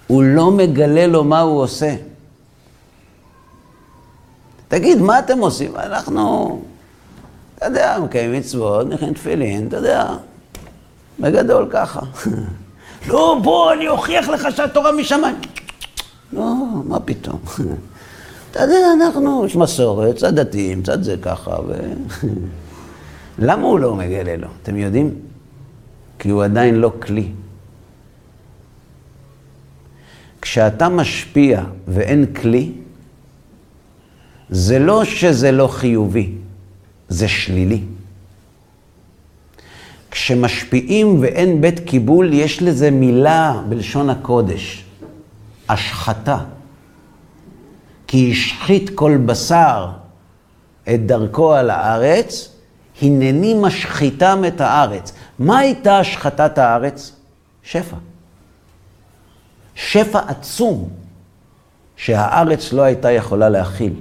[0.07, 1.95] הוא לא מגלה לו מה הוא עושה.
[4.72, 5.76] תגיד, מה אתם עושים?
[5.76, 6.62] אנחנו,
[7.56, 10.06] אתה יודע, מקיימים מצוות, נכנסים תפילין, אתה יודע,
[11.20, 12.00] בגדול ככה.
[13.08, 15.37] לא, בוא, אני אוכיח לך שהתורה משמיים.
[16.32, 16.54] לא,
[16.85, 17.38] מה פתאום.
[18.50, 21.72] אתה יודע, אנחנו, יש מסורת, צד דתיים, צד זה ככה, ו...
[23.46, 24.48] למה הוא לא מגלה לו?
[24.62, 25.14] אתם יודעים?
[26.18, 27.28] כי הוא עדיין לא כלי.
[30.42, 32.72] כשאתה משפיע ואין כלי,
[34.53, 36.33] זה לא שזה לא חיובי,
[37.09, 37.81] זה שלילי.
[40.11, 44.85] כשמשפיעים ואין בית קיבול, יש לזה מילה בלשון הקודש,
[45.69, 46.38] השחתה.
[48.07, 49.91] כי השחית כל בשר
[50.95, 52.57] את דרכו על הארץ,
[53.03, 55.12] הנני משחיתם את הארץ.
[55.38, 57.12] מה הייתה השחתת הארץ?
[57.62, 57.97] שפע.
[59.75, 60.88] שפע עצום
[61.97, 63.93] שהארץ לא הייתה יכולה להכיל.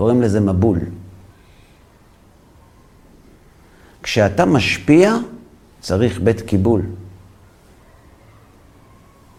[0.00, 0.78] קוראים לזה מבול.
[4.02, 5.14] כשאתה משפיע,
[5.80, 6.82] צריך בית קיבול.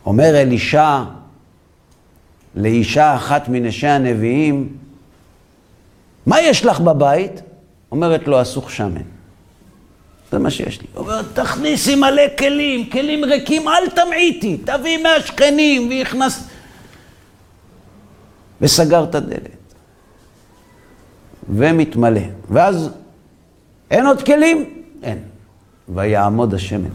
[0.05, 1.03] אומר אלישע
[2.55, 4.77] לאישה אחת מנשי הנביאים,
[6.25, 7.41] מה יש לך בבית?
[7.91, 9.01] אומרת לו, אסוך שמן.
[10.31, 10.87] זה מה שיש לי.
[10.95, 16.47] אומרת, תכניסי מלא כלים, כלים ריקים, אל תמעיטי, תביאי מהשכנים, והכנס...
[18.61, 19.60] וסגר את הדלת.
[21.51, 22.21] ומתמלא.
[22.49, 22.89] ואז
[23.91, 24.83] אין עוד כלים?
[25.03, 25.17] אין.
[25.89, 26.89] ויעמוד השמן.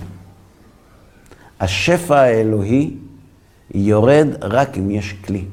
[1.61, 2.91] השפע האלוהי
[3.75, 5.45] יורד רק אם יש כלי.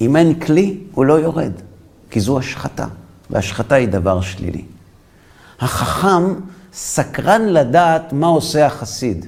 [0.00, 1.52] אם אין כלי, הוא לא יורד,
[2.10, 2.86] כי זו השחתה,
[3.30, 4.64] והשחתה היא דבר שלילי.
[5.60, 6.34] החכם
[6.72, 9.26] סקרן לדעת מה עושה החסיד.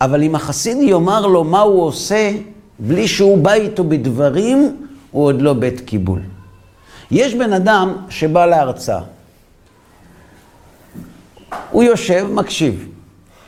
[0.00, 2.32] אבל אם החסיד יאמר לו מה הוא עושה,
[2.78, 4.76] בלי שהוא בא איתו בדברים,
[5.10, 6.20] הוא עוד לא בית קיבול.
[7.10, 9.00] יש בן אדם שבא להרצאה.
[11.70, 12.88] הוא יושב, מקשיב,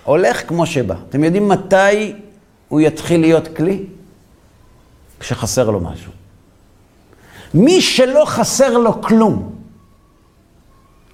[0.05, 0.95] הולך כמו שבא.
[1.09, 2.15] אתם יודעים מתי
[2.69, 3.85] הוא יתחיל להיות כלי?
[5.21, 6.13] כשחסר לו משהו.
[7.55, 9.55] מי שלא חסר לו כלום,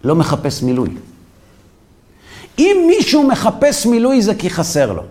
[0.04, 0.90] לא מחפש מילוי.
[2.58, 5.02] אם מישהו מחפש מילוי זה כי חסר לו.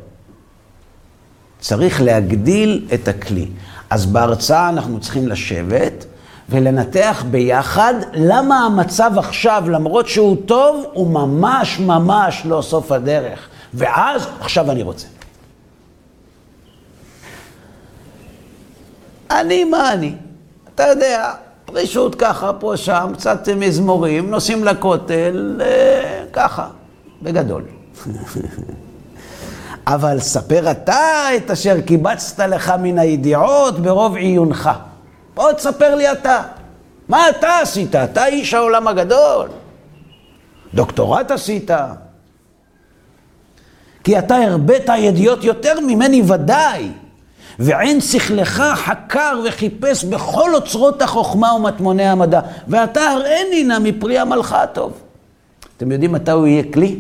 [1.60, 3.48] צריך להגדיל את הכלי.
[3.90, 6.06] אז בהרצאה אנחנו צריכים לשבת
[6.50, 13.48] ולנתח ביחד למה המצב עכשיו, למרות שהוא טוב, הוא ממש ממש לא סוף הדרך.
[13.74, 15.08] ואז, עכשיו אני רוצה.
[19.32, 20.16] אני מה אני?
[20.76, 21.34] אתה יודע,
[21.66, 26.68] פרישות ככה, פה, שם, קצת מזמורים, נוסעים לכותל, אה, ככה,
[27.22, 27.64] בגדול.
[29.88, 34.70] אבל ספר אתה את אשר קיבצת לך מן הידיעות ברוב עיונך.
[35.38, 36.42] בוא תספר לי אתה.
[37.10, 37.96] מה אתה עשית?
[37.96, 39.50] אתה איש העולם הגדול.
[40.74, 41.72] דוקטורט עשית.
[44.04, 46.92] כי אתה הרבית ידיעות יותר ממני ודאי.
[47.60, 52.42] ועין שכלך חקר וחיפש בכל אוצרות החוכמה ומטמוני המדע.
[52.68, 54.94] ואתה הראני נא מפרי עמלך הטוב.
[55.78, 57.00] אתם יודעים מתי הוא יהיה כלי?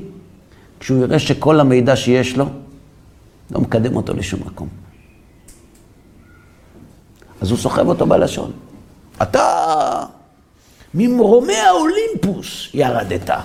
[0.80, 2.46] כשהוא יראה שכל המידע שיש לו
[3.52, 4.87] לא מקדם אותו לשום מקום.
[7.42, 8.52] אז הוא סוחב אותו בלשון.
[9.22, 10.06] אתה
[10.94, 13.30] ממרומי האולימפוס ירדת.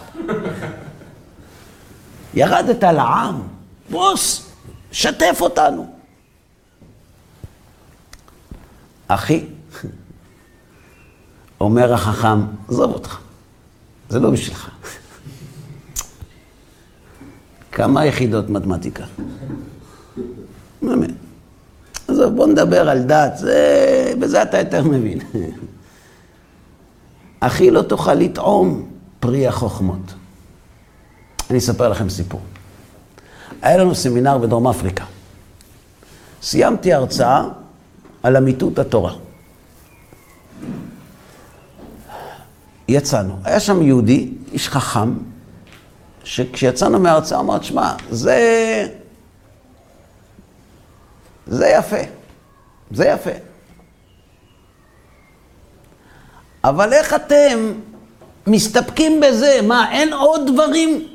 [2.34, 3.42] ירדת לעם.
[3.90, 4.50] בוס,
[4.92, 5.94] שתף אותנו.
[9.08, 9.46] אחי,
[11.60, 13.18] אומר החכם, עזוב אותך,
[14.08, 14.70] זה לא בשבילך.
[17.72, 19.04] כמה יחידות מתמטיקה?
[20.82, 21.10] באמת.
[22.08, 25.18] עזוב, בוא נדבר על דת, זה, בזה אתה יותר מבין.
[27.40, 28.88] אחי, לא תוכל לטעום
[29.20, 30.14] פרי החוכמות.
[31.50, 32.40] אני אספר לכם סיפור.
[33.62, 35.04] היה לנו סמינר בדרום אפריקה.
[36.42, 37.44] סיימתי הרצאה
[38.22, 39.12] על אמיתות התורה.
[42.88, 43.36] יצאנו.
[43.44, 45.14] היה שם יהודי, איש חכם,
[46.24, 48.86] שכשיצאנו מההרצאה אמר, שמע, זה...
[51.46, 51.96] זה יפה.
[52.90, 53.30] זה יפה.
[56.64, 57.72] אבל איך אתם
[58.46, 59.60] מסתפקים בזה?
[59.62, 61.08] מה, אין עוד דברים?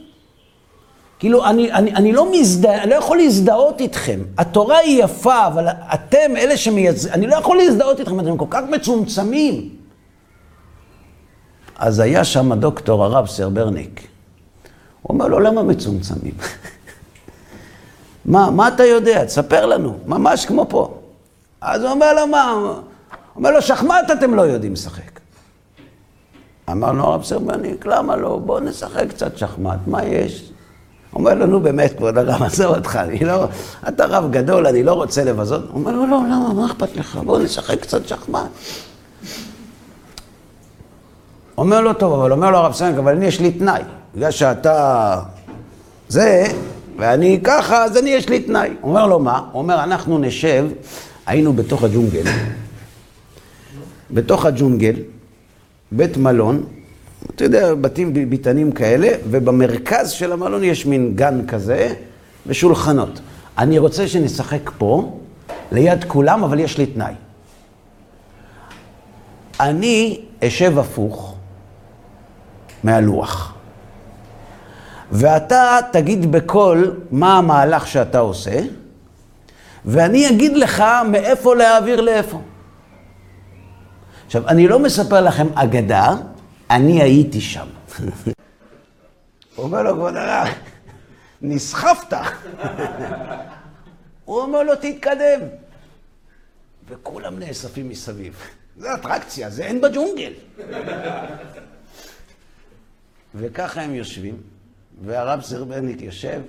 [1.19, 2.27] כאילו, אני, אני, אני לא
[2.65, 4.19] אני לא יכול להזדהות איתכם.
[4.37, 8.61] התורה היא יפה, אבל אתם, אלה שמייצגים, אני לא יכול להזדהות איתכם, אתם כל כך
[8.71, 9.69] מצומצמים.
[11.75, 14.07] אז היה שם הדוקטור הרב סרברניק.
[15.01, 16.33] הוא אומר לו, למה מצומצמים?
[18.27, 19.25] מה, מה אתה יודע?
[19.25, 20.97] תספר לנו, ממש כמו פה.
[21.61, 22.51] אז הוא אומר לו, מה?
[22.51, 22.75] הוא
[23.35, 25.19] אומר לו, שחמט אתם לא יודעים לשחק.
[26.71, 28.39] אמרנו, הרב סרברניק, למה לא?
[28.45, 30.51] בואו נשחק קצת שחמט, מה יש?
[31.13, 33.45] אומר לו, נו באמת, כבוד הרב, עזוב אותך, אני לא...
[33.87, 35.63] אתה רב גדול, אני לא רוצה לבזות.
[35.69, 37.15] הוא אומר לו, לא, למה, מה אכפת לך?
[37.15, 38.47] בואו נשחק קצת שחמט.
[41.57, 43.81] אומר לו, טוב, אבל אומר לו הרב סרברניק, אבל אני יש לי תנאי.
[44.15, 45.19] בגלל שאתה
[46.07, 46.47] זה,
[46.97, 48.69] ואני ככה, אז אני יש לי תנאי.
[48.81, 49.37] הוא אומר לו, מה?
[49.51, 50.67] הוא אומר, אנחנו נשב,
[51.25, 52.23] היינו בתוך הג'ונגל,
[54.11, 54.95] בתוך הג'ונגל,
[55.91, 56.63] בית מלון,
[57.35, 61.93] אתה יודע, בתים ביתנים כאלה, ובמרכז של המלון יש מין גן כזה,
[62.47, 63.19] ושולחנות.
[63.57, 65.19] אני רוצה שנשחק פה,
[65.71, 67.13] ליד כולם, אבל יש לי תנאי.
[69.59, 71.35] אני אשב הפוך
[72.83, 73.56] מהלוח.
[75.11, 78.59] ואתה תגיד בקול מה המהלך שאתה עושה,
[79.85, 82.41] ואני אגיד לך מאיפה להעביר לאיפה.
[84.25, 86.13] עכשיו, אני לא מספר לכם אגדה,
[86.69, 87.67] אני הייתי שם.
[89.55, 90.47] הוא אומר לו, כבוד הרב,
[91.41, 92.13] נסחפת.
[94.25, 95.39] הוא אומר לו, תתקדם.
[96.89, 98.35] וכולם נאספים מסביב.
[98.81, 100.33] זה אטרקציה, זה אין בג'ונגל.
[103.35, 104.56] וככה הם יושבים.
[105.01, 106.41] והרב סרבניק יושב,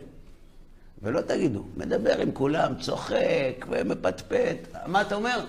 [1.03, 4.57] ולא תגידו, מדבר עם כולם, צוחק ומפטפט.
[4.87, 5.45] מה אתה אומר?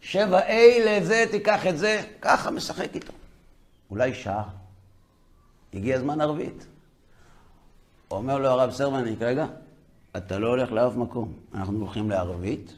[0.00, 0.52] שבע A
[0.86, 3.12] לזה, תיקח את זה, ככה משחק איתו.
[3.90, 4.48] אולי שעה.
[5.74, 6.66] הגיע זמן ערבית.
[8.10, 9.46] אומר לו הרב סרבניק, רגע,
[10.16, 11.32] אתה לא הולך לאף מקום.
[11.54, 12.72] אנחנו הולכים לערבית,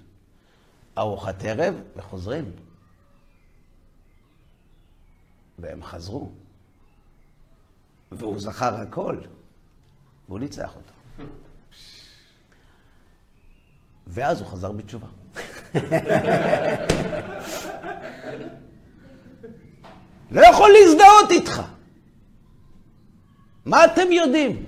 [0.98, 2.52] ארוחת ערב, וחוזרים.
[5.58, 6.30] והם חזרו.
[8.12, 9.16] והוא זכר הכל,
[10.29, 10.92] והוא ניצח אותו.
[14.07, 15.07] ואז הוא חזר בתשובה.
[20.31, 21.63] לא יכול להזדהות איתך.
[23.65, 24.67] מה אתם יודעים?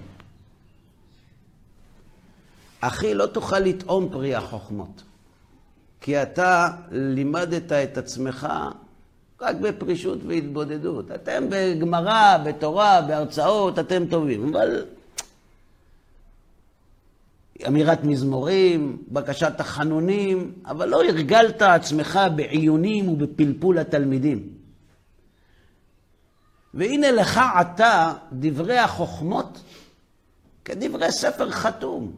[2.81, 5.03] אחי, לא תוכל לטעום פרי החוכמות,
[6.01, 8.49] כי אתה לימדת את עצמך
[9.43, 11.11] רק בפרישות והתבודדות.
[11.11, 14.85] אתם בגמרא, בתורה, בהרצאות, אתם טובים, אבל
[17.69, 24.49] אמירת מזמורים, בקשת תחנונים, אבל לא הרגלת עצמך בעיונים ובפלפול התלמידים.
[26.75, 29.63] והנה לך עתה דברי החוכמות
[30.65, 32.13] כדברי ספר חתום,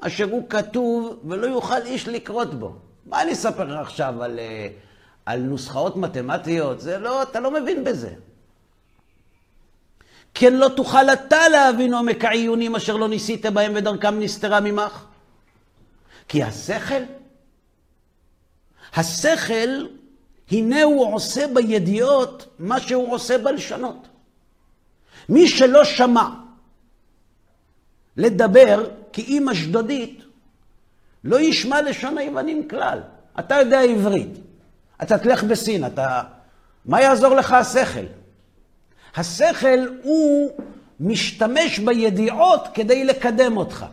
[0.00, 2.76] אשר הוא כתוב ולא יוכל איש לקרות בו.
[3.06, 4.38] מה אני אספר לך עכשיו על...
[4.38, 4.91] Uh,
[5.26, 8.14] על נוסחאות מתמטיות, זה לא, אתה לא מבין בזה.
[10.34, 15.04] כן לא תוכל אתה להבין עומק העיונים אשר לא ניסית בהם ודרכם נסתרה ממך.
[16.28, 17.02] כי השכל,
[18.94, 19.86] השכל
[20.50, 24.08] הנה הוא עושה בידיעות מה שהוא עושה בלשונות.
[25.28, 26.28] מי שלא שמע
[28.16, 30.24] לדבר כאם אשדודית,
[31.24, 33.00] לא ישמע לשון היוונים כלל.
[33.38, 34.28] אתה יודע עברית,
[35.02, 36.20] אתה תלך בסין, אתה...
[36.86, 38.06] מה יעזור לך השכל?
[39.16, 40.50] השכל הוא
[41.00, 43.86] משתמש בידיעות כדי לקדם אותך.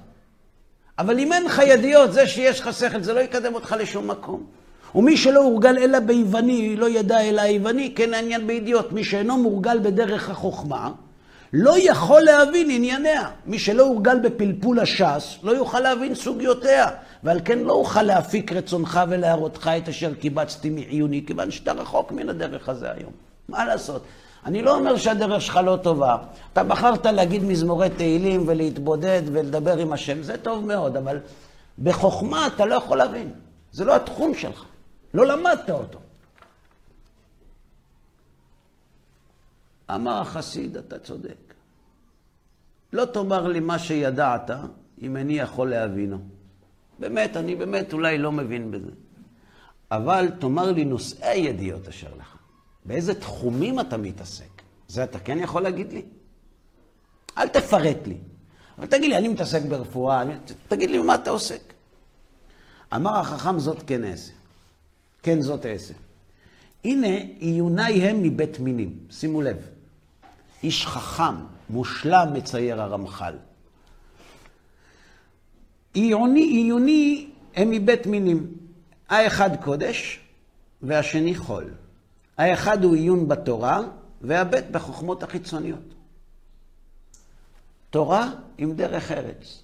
[0.99, 4.43] אבל אם אין לך ידיעות, זה שיש לך שכל, זה לא יקדם אותך לשום מקום.
[4.95, 8.91] ומי שלא הורגל אלא ביווני, לא ידע אלא היווני, כן העניין בידיעות.
[8.91, 10.91] מי שאינו מורגל בדרך החוכמה,
[11.53, 13.29] לא יכול להבין ענייניה.
[13.45, 16.87] מי שלא הורגל בפלפול הש"ס, לא יוכל להבין סוגיותיה.
[17.23, 22.29] ועל כן לא אוכל להפיק רצונך ולהראותך את אשר קיבצתי מעיוני, כיוון שאתה רחוק מן
[22.29, 23.11] הדרך הזה היום.
[23.49, 24.03] מה לעשות?
[24.45, 26.17] אני לא אומר שהדרך שלך לא טובה.
[26.53, 31.19] אתה בחרת להגיד מזמורי תהילים ולהתבודד ולדבר עם השם, זה טוב מאוד, אבל
[31.79, 33.31] בחוכמה אתה לא יכול להבין.
[33.71, 34.65] זה לא התחום שלך.
[35.13, 35.99] לא למדת אותו.
[39.95, 41.53] אמר החסיד, אתה צודק.
[42.93, 44.51] לא תאמר לי מה שידעת,
[45.01, 46.38] אם איני יכול להבינו.
[46.99, 48.91] באמת, אני באמת אולי לא מבין בזה.
[49.91, 52.37] אבל תאמר לי נושאי הידיעות אשר לך.
[52.85, 54.61] באיזה תחומים אתה מתעסק?
[54.87, 56.05] זה אתה כן יכול להגיד לי?
[57.37, 58.17] אל תפרט לי.
[58.77, 60.33] אבל תגיד לי, אני מתעסק ברפואה, אני...
[60.67, 61.73] תגיד לי מה אתה עוסק.
[62.95, 64.31] אמר החכם זאת כן אעשה.
[65.23, 65.93] כן זאת אעשה.
[66.83, 68.97] הנה עיוני הם מבית מינים.
[69.09, 69.57] שימו לב.
[70.63, 71.35] איש חכם,
[71.69, 73.35] מושלם, מצייר הרמח"ל.
[75.93, 78.47] עיוני, עיוני הם מבית מינים.
[79.09, 80.19] האחד קודש
[80.81, 81.73] והשני חול.
[82.37, 83.81] האחד הוא עיון בתורה,
[84.21, 85.93] והבית בחוכמות החיצוניות.
[87.89, 89.63] תורה עם דרך ארץ.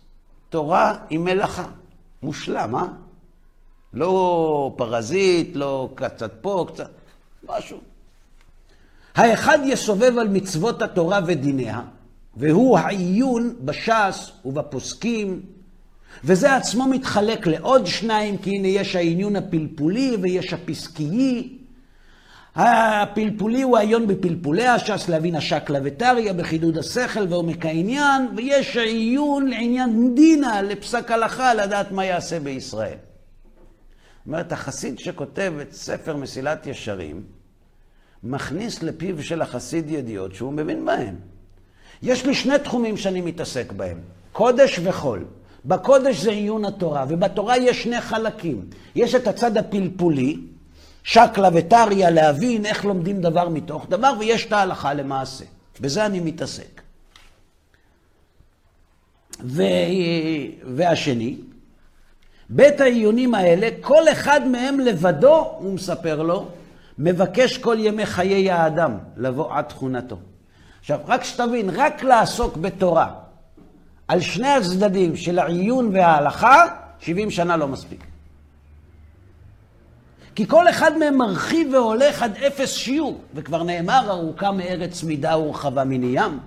[0.50, 1.68] תורה עם מלאכה.
[2.24, 2.88] מושלם, אה?
[3.94, 6.92] לא פרזיט, לא קצת פה, קצת...
[7.50, 7.78] משהו.
[9.16, 11.82] האחד יסובב על מצוות התורה ודיניה,
[12.36, 15.42] והוא העיון בש"ס ובפוסקים,
[16.24, 21.58] וזה עצמו מתחלק לעוד שניים, כי הנה יש העניון הפלפולי ויש הפסקי.
[22.56, 30.16] הפלפולי הוא העיון בפלפולי הש"ס, להבין השקלא וטריא, בחידוד השכל ועומק העניין, ויש עיון לעניין
[30.16, 32.98] דינה, לפסק הלכה, לדעת מה יעשה בישראל.
[32.98, 37.24] זאת אומרת, החסיד שכותב את ספר מסילת ישרים,
[38.24, 41.16] מכניס לפיו של החסיד ידיעות שהוא מבין בהם.
[42.04, 43.98] יש לי שני תחומים שאני מתעסק בהם,
[44.32, 45.26] קודש וחול.
[45.66, 48.66] בקודש זה עיון התורה, ובתורה יש שני חלקים.
[48.96, 50.38] יש את הצד הפלפולי,
[51.04, 55.46] שקלא וטריא, להבין איך לומדים דבר מתוך דבר, ויש את ההלכה למעשה.
[55.82, 56.82] בזה אני מתעסק.
[59.44, 59.64] ו...
[60.76, 61.38] והשני,
[62.50, 66.48] בית העיונים האלה, כל אחד מהם לבדו, הוא מספר לו,
[67.00, 70.18] מבקש כל ימי חיי האדם לבוא עד תכונתו.
[70.80, 73.25] עכשיו, רק שתבין, רק לעסוק בתורה
[74.08, 76.66] על שני הצדדים של העיון וההלכה,
[77.00, 78.04] 70 שנה לא מספיק.
[80.36, 85.84] כי כל אחד מהם מרחיב והולך עד אפס שיעור, וכבר נאמר, ארוכה מארץ מידה ורחבה
[85.84, 86.40] מני ים.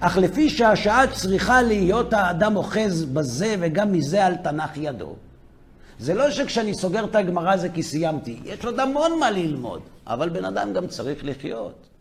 [0.00, 5.16] אך לפי שהשעה צריכה להיות האדם אוחז בזה וגם מזה על תנ"ך ידו.
[5.98, 10.28] זה לא שכשאני סוגר את הגמרא זה כי סיימתי, יש עוד המון מה ללמוד, אבל
[10.28, 11.93] בן אדם גם צריך לחיות.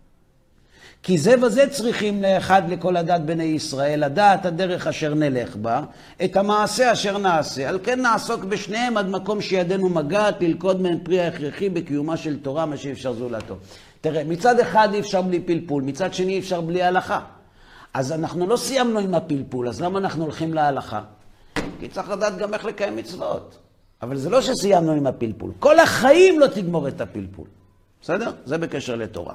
[1.03, 5.81] כי זה וזה צריכים לאחד לכל הדת בני ישראל, לדעת הדרך אשר נלך בה,
[6.23, 7.69] את המעשה אשר נעשה.
[7.69, 12.65] על כן נעסוק בשניהם עד מקום שידנו מגעת, ללכוד מהם פרי ההכרחי בקיומה של תורה,
[12.65, 13.55] מה שאפשר זולתו.
[14.01, 17.19] תראה, מצד אחד אי אפשר בלי פלפול, מצד שני אי אפשר בלי הלכה.
[17.93, 21.01] אז אנחנו לא סיימנו עם הפלפול, אז למה אנחנו הולכים להלכה?
[21.79, 23.57] כי צריך לדעת גם איך לקיים מצוות.
[24.01, 25.51] אבל זה לא שסיימנו עם הפלפול.
[25.59, 27.47] כל החיים לא תגמור את הפלפול.
[28.01, 28.31] בסדר?
[28.45, 29.33] זה בקשר לתורה.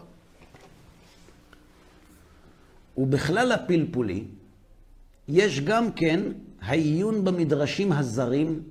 [2.99, 4.25] ובכלל הפלפולי,
[5.29, 6.21] יש גם כן
[6.61, 8.63] העיון במדרשים הזרים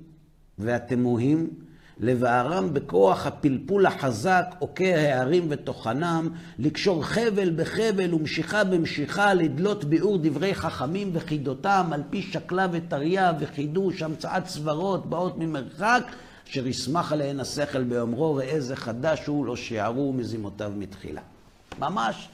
[0.58, 1.50] והתמוהים,
[2.00, 10.54] לבערם בכוח הפלפול החזק, עוקר הערים וטוחנם, לקשור חבל בחבל ומשיכה במשיכה, לדלות ביאור דברי
[10.54, 16.02] חכמים וחידותם, על פי שקלה וטריה וחידוש, המצאת סברות באות ממרחק,
[16.50, 21.22] אשר ישמח עליהן השכל באומרו, ראה זה חדש הוא, לא שיערו מזימותיו מתחילה.
[21.78, 22.28] ממש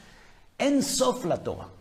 [0.61, 1.74] אין סוף לתורה.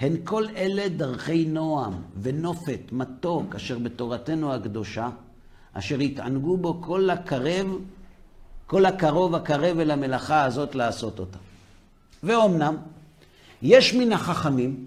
[0.00, 1.92] הן כל אלה דרכי נועם
[2.22, 5.08] ונופת, מתוק, אשר בתורתנו הקדושה,
[5.72, 7.66] אשר התענגו בו כל הקרב,
[8.66, 11.38] כל הקרוב הקרב אל המלאכה הזאת לעשות אותה.
[12.22, 12.76] ואומנם,
[13.62, 14.84] יש מן החכמים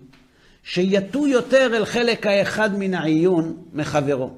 [0.64, 4.30] שיטו יותר אל חלק האחד מן העיון מחברו.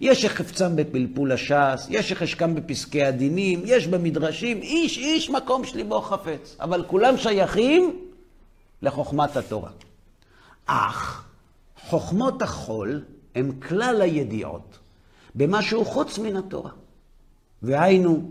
[0.00, 6.56] יש שחפצם בפלפול הש"ס, יש שחשקם בפסקי הדינים, יש במדרשים, איש איש מקום שליבו חפץ.
[6.60, 7.96] אבל כולם שייכים
[8.82, 9.70] לחוכמת התורה.
[10.72, 11.24] אך
[11.88, 13.02] חוכמות החול
[13.34, 14.78] הם כלל הידיעות
[15.34, 16.70] במשהו חוץ מן התורה.
[17.62, 18.30] והיינו,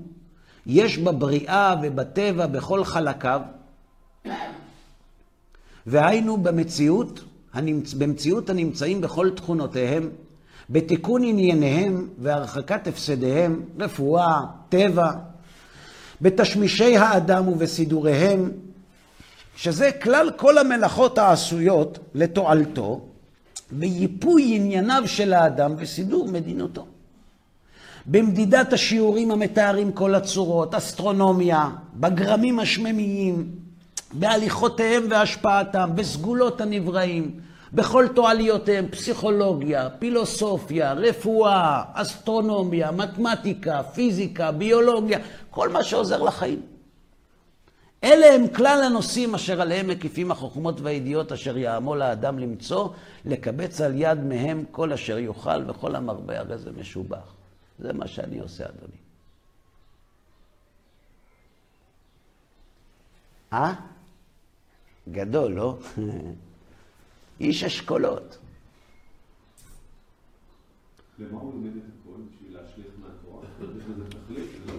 [0.66, 3.42] יש בבריאה ובטבע בכל חלקיו,
[5.86, 7.24] והיינו במציאות,
[7.98, 10.10] במציאות הנמצאים בכל תכונותיהם,
[10.70, 15.12] בתיקון ענייניהם והרחקת הפסדיהם, רפואה, טבע,
[16.22, 18.52] בתשמישי האדם ובסידוריהם,
[19.62, 23.02] שזה כלל כל המלאכות העשויות לתועלתו,
[23.72, 26.86] וייפוי ענייניו של האדם וסידור מדינותו.
[28.06, 33.52] במדידת השיעורים המתארים כל הצורות, אסטרונומיה, בגרמים השממיים,
[34.14, 37.40] בהליכותיהם והשפעתם, בסגולות הנבראים,
[37.74, 46.79] בכל תועליותיהם, פסיכולוגיה, פילוסופיה, רפואה, אסטרונומיה, מתמטיקה, פיזיקה, ביולוגיה, כל מה שעוזר לחיים.
[48.04, 52.90] אלה הם כלל הנושאים אשר עליהם מקיפים החוכמות והידיעות אשר יעמול האדם למצוא,
[53.26, 57.34] לקבץ על יד מהם כל אשר יאכל וכל המרבה הרי זה משובח.
[57.80, 58.98] זה מה שאני עושה, אדוני.
[63.54, 63.74] אה?
[65.12, 65.78] גדול, לא?
[67.40, 68.38] איש אשכולות.
[71.20, 72.22] למה הוא לומד את הכל?
[72.32, 73.46] בשביל להשליך מהתורה?
[73.46, 73.49] יש לזה תכלית?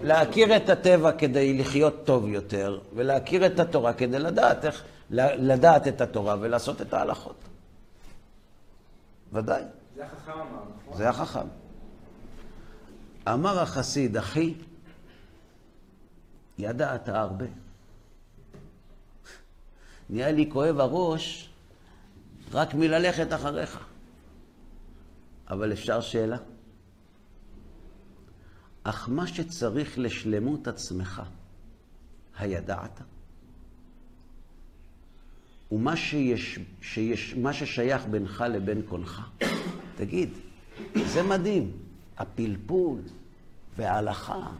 [0.03, 6.01] להכיר את הטבע כדי לחיות טוב יותר, ולהכיר את התורה כדי לדעת איך, לדעת את
[6.01, 7.35] התורה ולעשות את ההלכות.
[9.33, 9.63] ודאי.
[9.95, 10.97] זה החכם אמר, נכון?
[10.97, 11.47] זה החכם.
[13.27, 14.53] אמר החסיד, אחי,
[16.57, 17.45] ידעת הרבה.
[20.09, 21.49] נהיה לי כואב הראש
[22.51, 23.79] רק מללכת אחריך.
[25.49, 26.37] אבל אפשר שאלה?
[28.83, 31.21] אך מה שצריך לשלמות עצמך,
[32.37, 33.01] הידעת?
[35.71, 39.21] ומה שיש, שיש, מה ששייך בינך לבין קונך?
[39.95, 40.29] תגיד,
[41.05, 41.71] זה מדהים.
[42.17, 42.99] הפלפול
[43.77, 44.51] וההלכה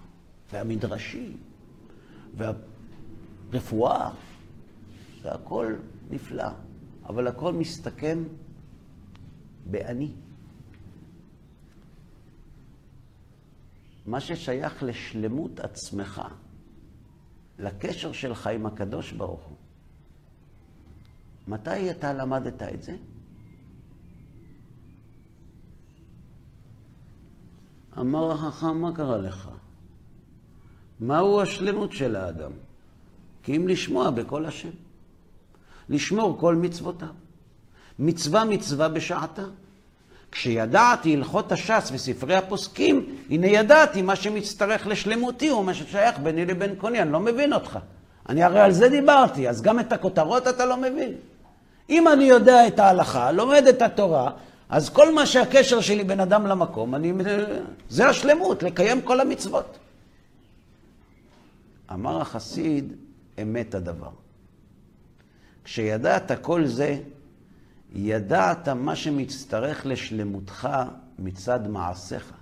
[0.51, 1.37] והמדרשים
[2.37, 4.11] והרפואה,
[5.21, 5.75] זה הכל
[6.09, 6.49] נפלא,
[7.05, 8.23] אבל הכל מסתכם
[9.65, 10.11] באני.
[14.05, 16.21] מה ששייך לשלמות עצמך,
[17.59, 19.57] לקשר שלך עם הקדוש ברוך הוא.
[21.47, 22.95] מתי אתה למדת את זה?
[27.97, 29.49] אמר החכם, מה קרה לך?
[30.99, 32.51] מהו השלמות של האדם?
[33.43, 34.69] כי אם לשמוע בקול השם.
[35.89, 37.13] לשמור כל מצוותיו.
[37.99, 39.45] מצווה מצווה בשעתה.
[40.31, 47.01] כשידעתי הלכות הש"ס וספרי הפוסקים, הנה ידעתי מה שמצטרך לשלמותי ומה ששייך ביני לבין קוני.
[47.01, 47.79] אני לא מבין אותך.
[48.29, 51.11] אני הרי על זה דיברתי, אז גם את הכותרות אתה לא מבין.
[51.89, 54.31] אם אני יודע את ההלכה, לומד את התורה,
[54.69, 57.13] אז כל מה שהקשר שלי בין אדם למקום, אני,
[57.89, 59.77] זה השלמות, לקיים כל המצוות.
[61.93, 62.93] אמר החסיד,
[63.41, 64.09] אמת הדבר.
[65.63, 66.97] כשידעת כל זה,
[67.91, 70.69] ידעת מה שמצטרך לשלמותך
[71.19, 72.33] מצד מעשיך.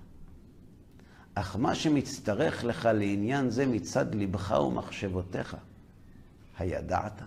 [1.36, 5.58] אך מה שמצטרך לך לעניין זה מצד לבך ומחשבותיך,
[6.58, 7.22] הידעת?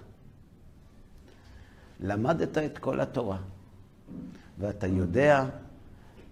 [2.01, 3.39] למדת את כל התורה.
[4.59, 5.45] ואתה יודע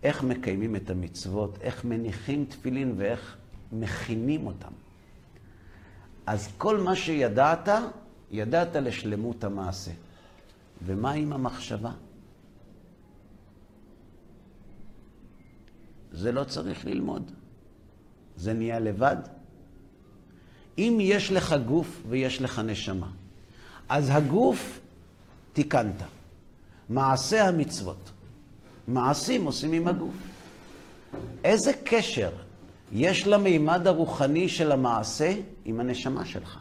[0.02, 3.36] איך מקיימים את המצוות, איך מניחים תפילין ואיך
[3.72, 4.72] מכינים אותם.
[6.26, 7.68] אז כל מה שידעת,
[8.30, 9.90] ידעת לשלמות המעשה.
[10.82, 11.92] ומה עם המחשבה?
[16.12, 17.30] זה לא צריך ללמוד.
[18.36, 19.16] זה נהיה לבד.
[20.78, 23.10] אם יש לך גוף ויש לך נשמה,
[23.88, 24.80] אז הגוף
[25.52, 26.02] תיקנת.
[26.88, 28.10] מעשה המצוות.
[28.88, 30.14] מעשים עושים עם הגוף.
[31.44, 32.30] איזה קשר
[32.92, 36.58] יש למימד הרוחני של המעשה עם הנשמה שלך?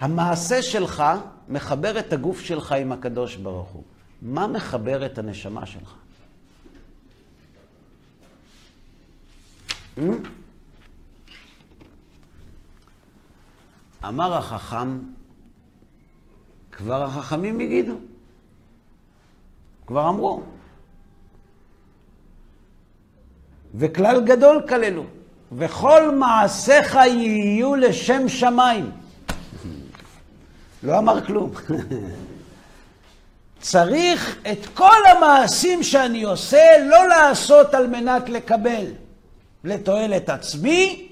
[0.00, 1.02] המעשה שלך
[1.50, 3.82] מחבר את הגוף שלך עם הקדוש ברוך הוא.
[4.22, 5.94] מה מחבר את הנשמה שלך?
[9.98, 10.00] Hmm?
[14.04, 14.98] אמר החכם,
[16.72, 17.94] כבר החכמים הגידו.
[19.86, 20.42] כבר אמרו.
[23.74, 25.04] וכלל גדול כללו,
[25.52, 28.99] וכל מעשיך יהיו לשם שמיים.
[30.82, 31.52] לא אמר כלום.
[33.60, 38.86] צריך את כל המעשים שאני עושה לא לעשות על מנת לקבל
[39.64, 41.08] לתועלת עצמי,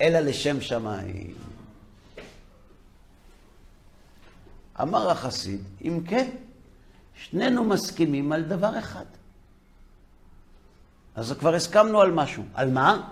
[0.00, 1.34] אלא לשם שמיים.
[4.80, 6.30] אמר החסיד, אם כן,
[7.14, 9.04] שנינו מסכימים על דבר אחד.
[11.14, 12.42] אז כבר הסכמנו על משהו.
[12.54, 13.08] על מה?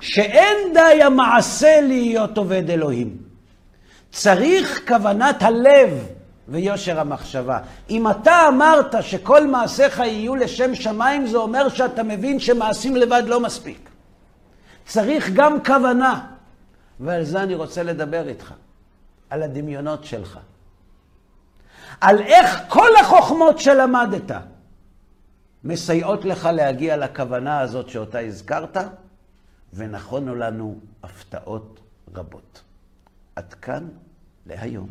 [0.00, 3.27] שאין די המעשה להיות עובד אלוהים.
[4.10, 6.06] צריך כוונת הלב
[6.48, 7.58] ויושר המחשבה.
[7.90, 13.40] אם אתה אמרת שכל מעשיך יהיו לשם שמיים, זה אומר שאתה מבין שמעשים לבד לא
[13.40, 13.90] מספיק.
[14.86, 16.26] צריך גם כוונה.
[17.00, 18.54] ועל זה אני רוצה לדבר איתך,
[19.30, 20.38] על הדמיונות שלך.
[22.00, 24.30] על איך כל החוכמות שלמדת
[25.64, 28.76] מסייעות לך להגיע לכוונה הזאת שאותה הזכרת,
[29.74, 31.80] ונכונו לנו הפתעות
[32.14, 32.62] רבות.
[33.38, 33.88] עד כאן
[34.46, 34.88] להיום.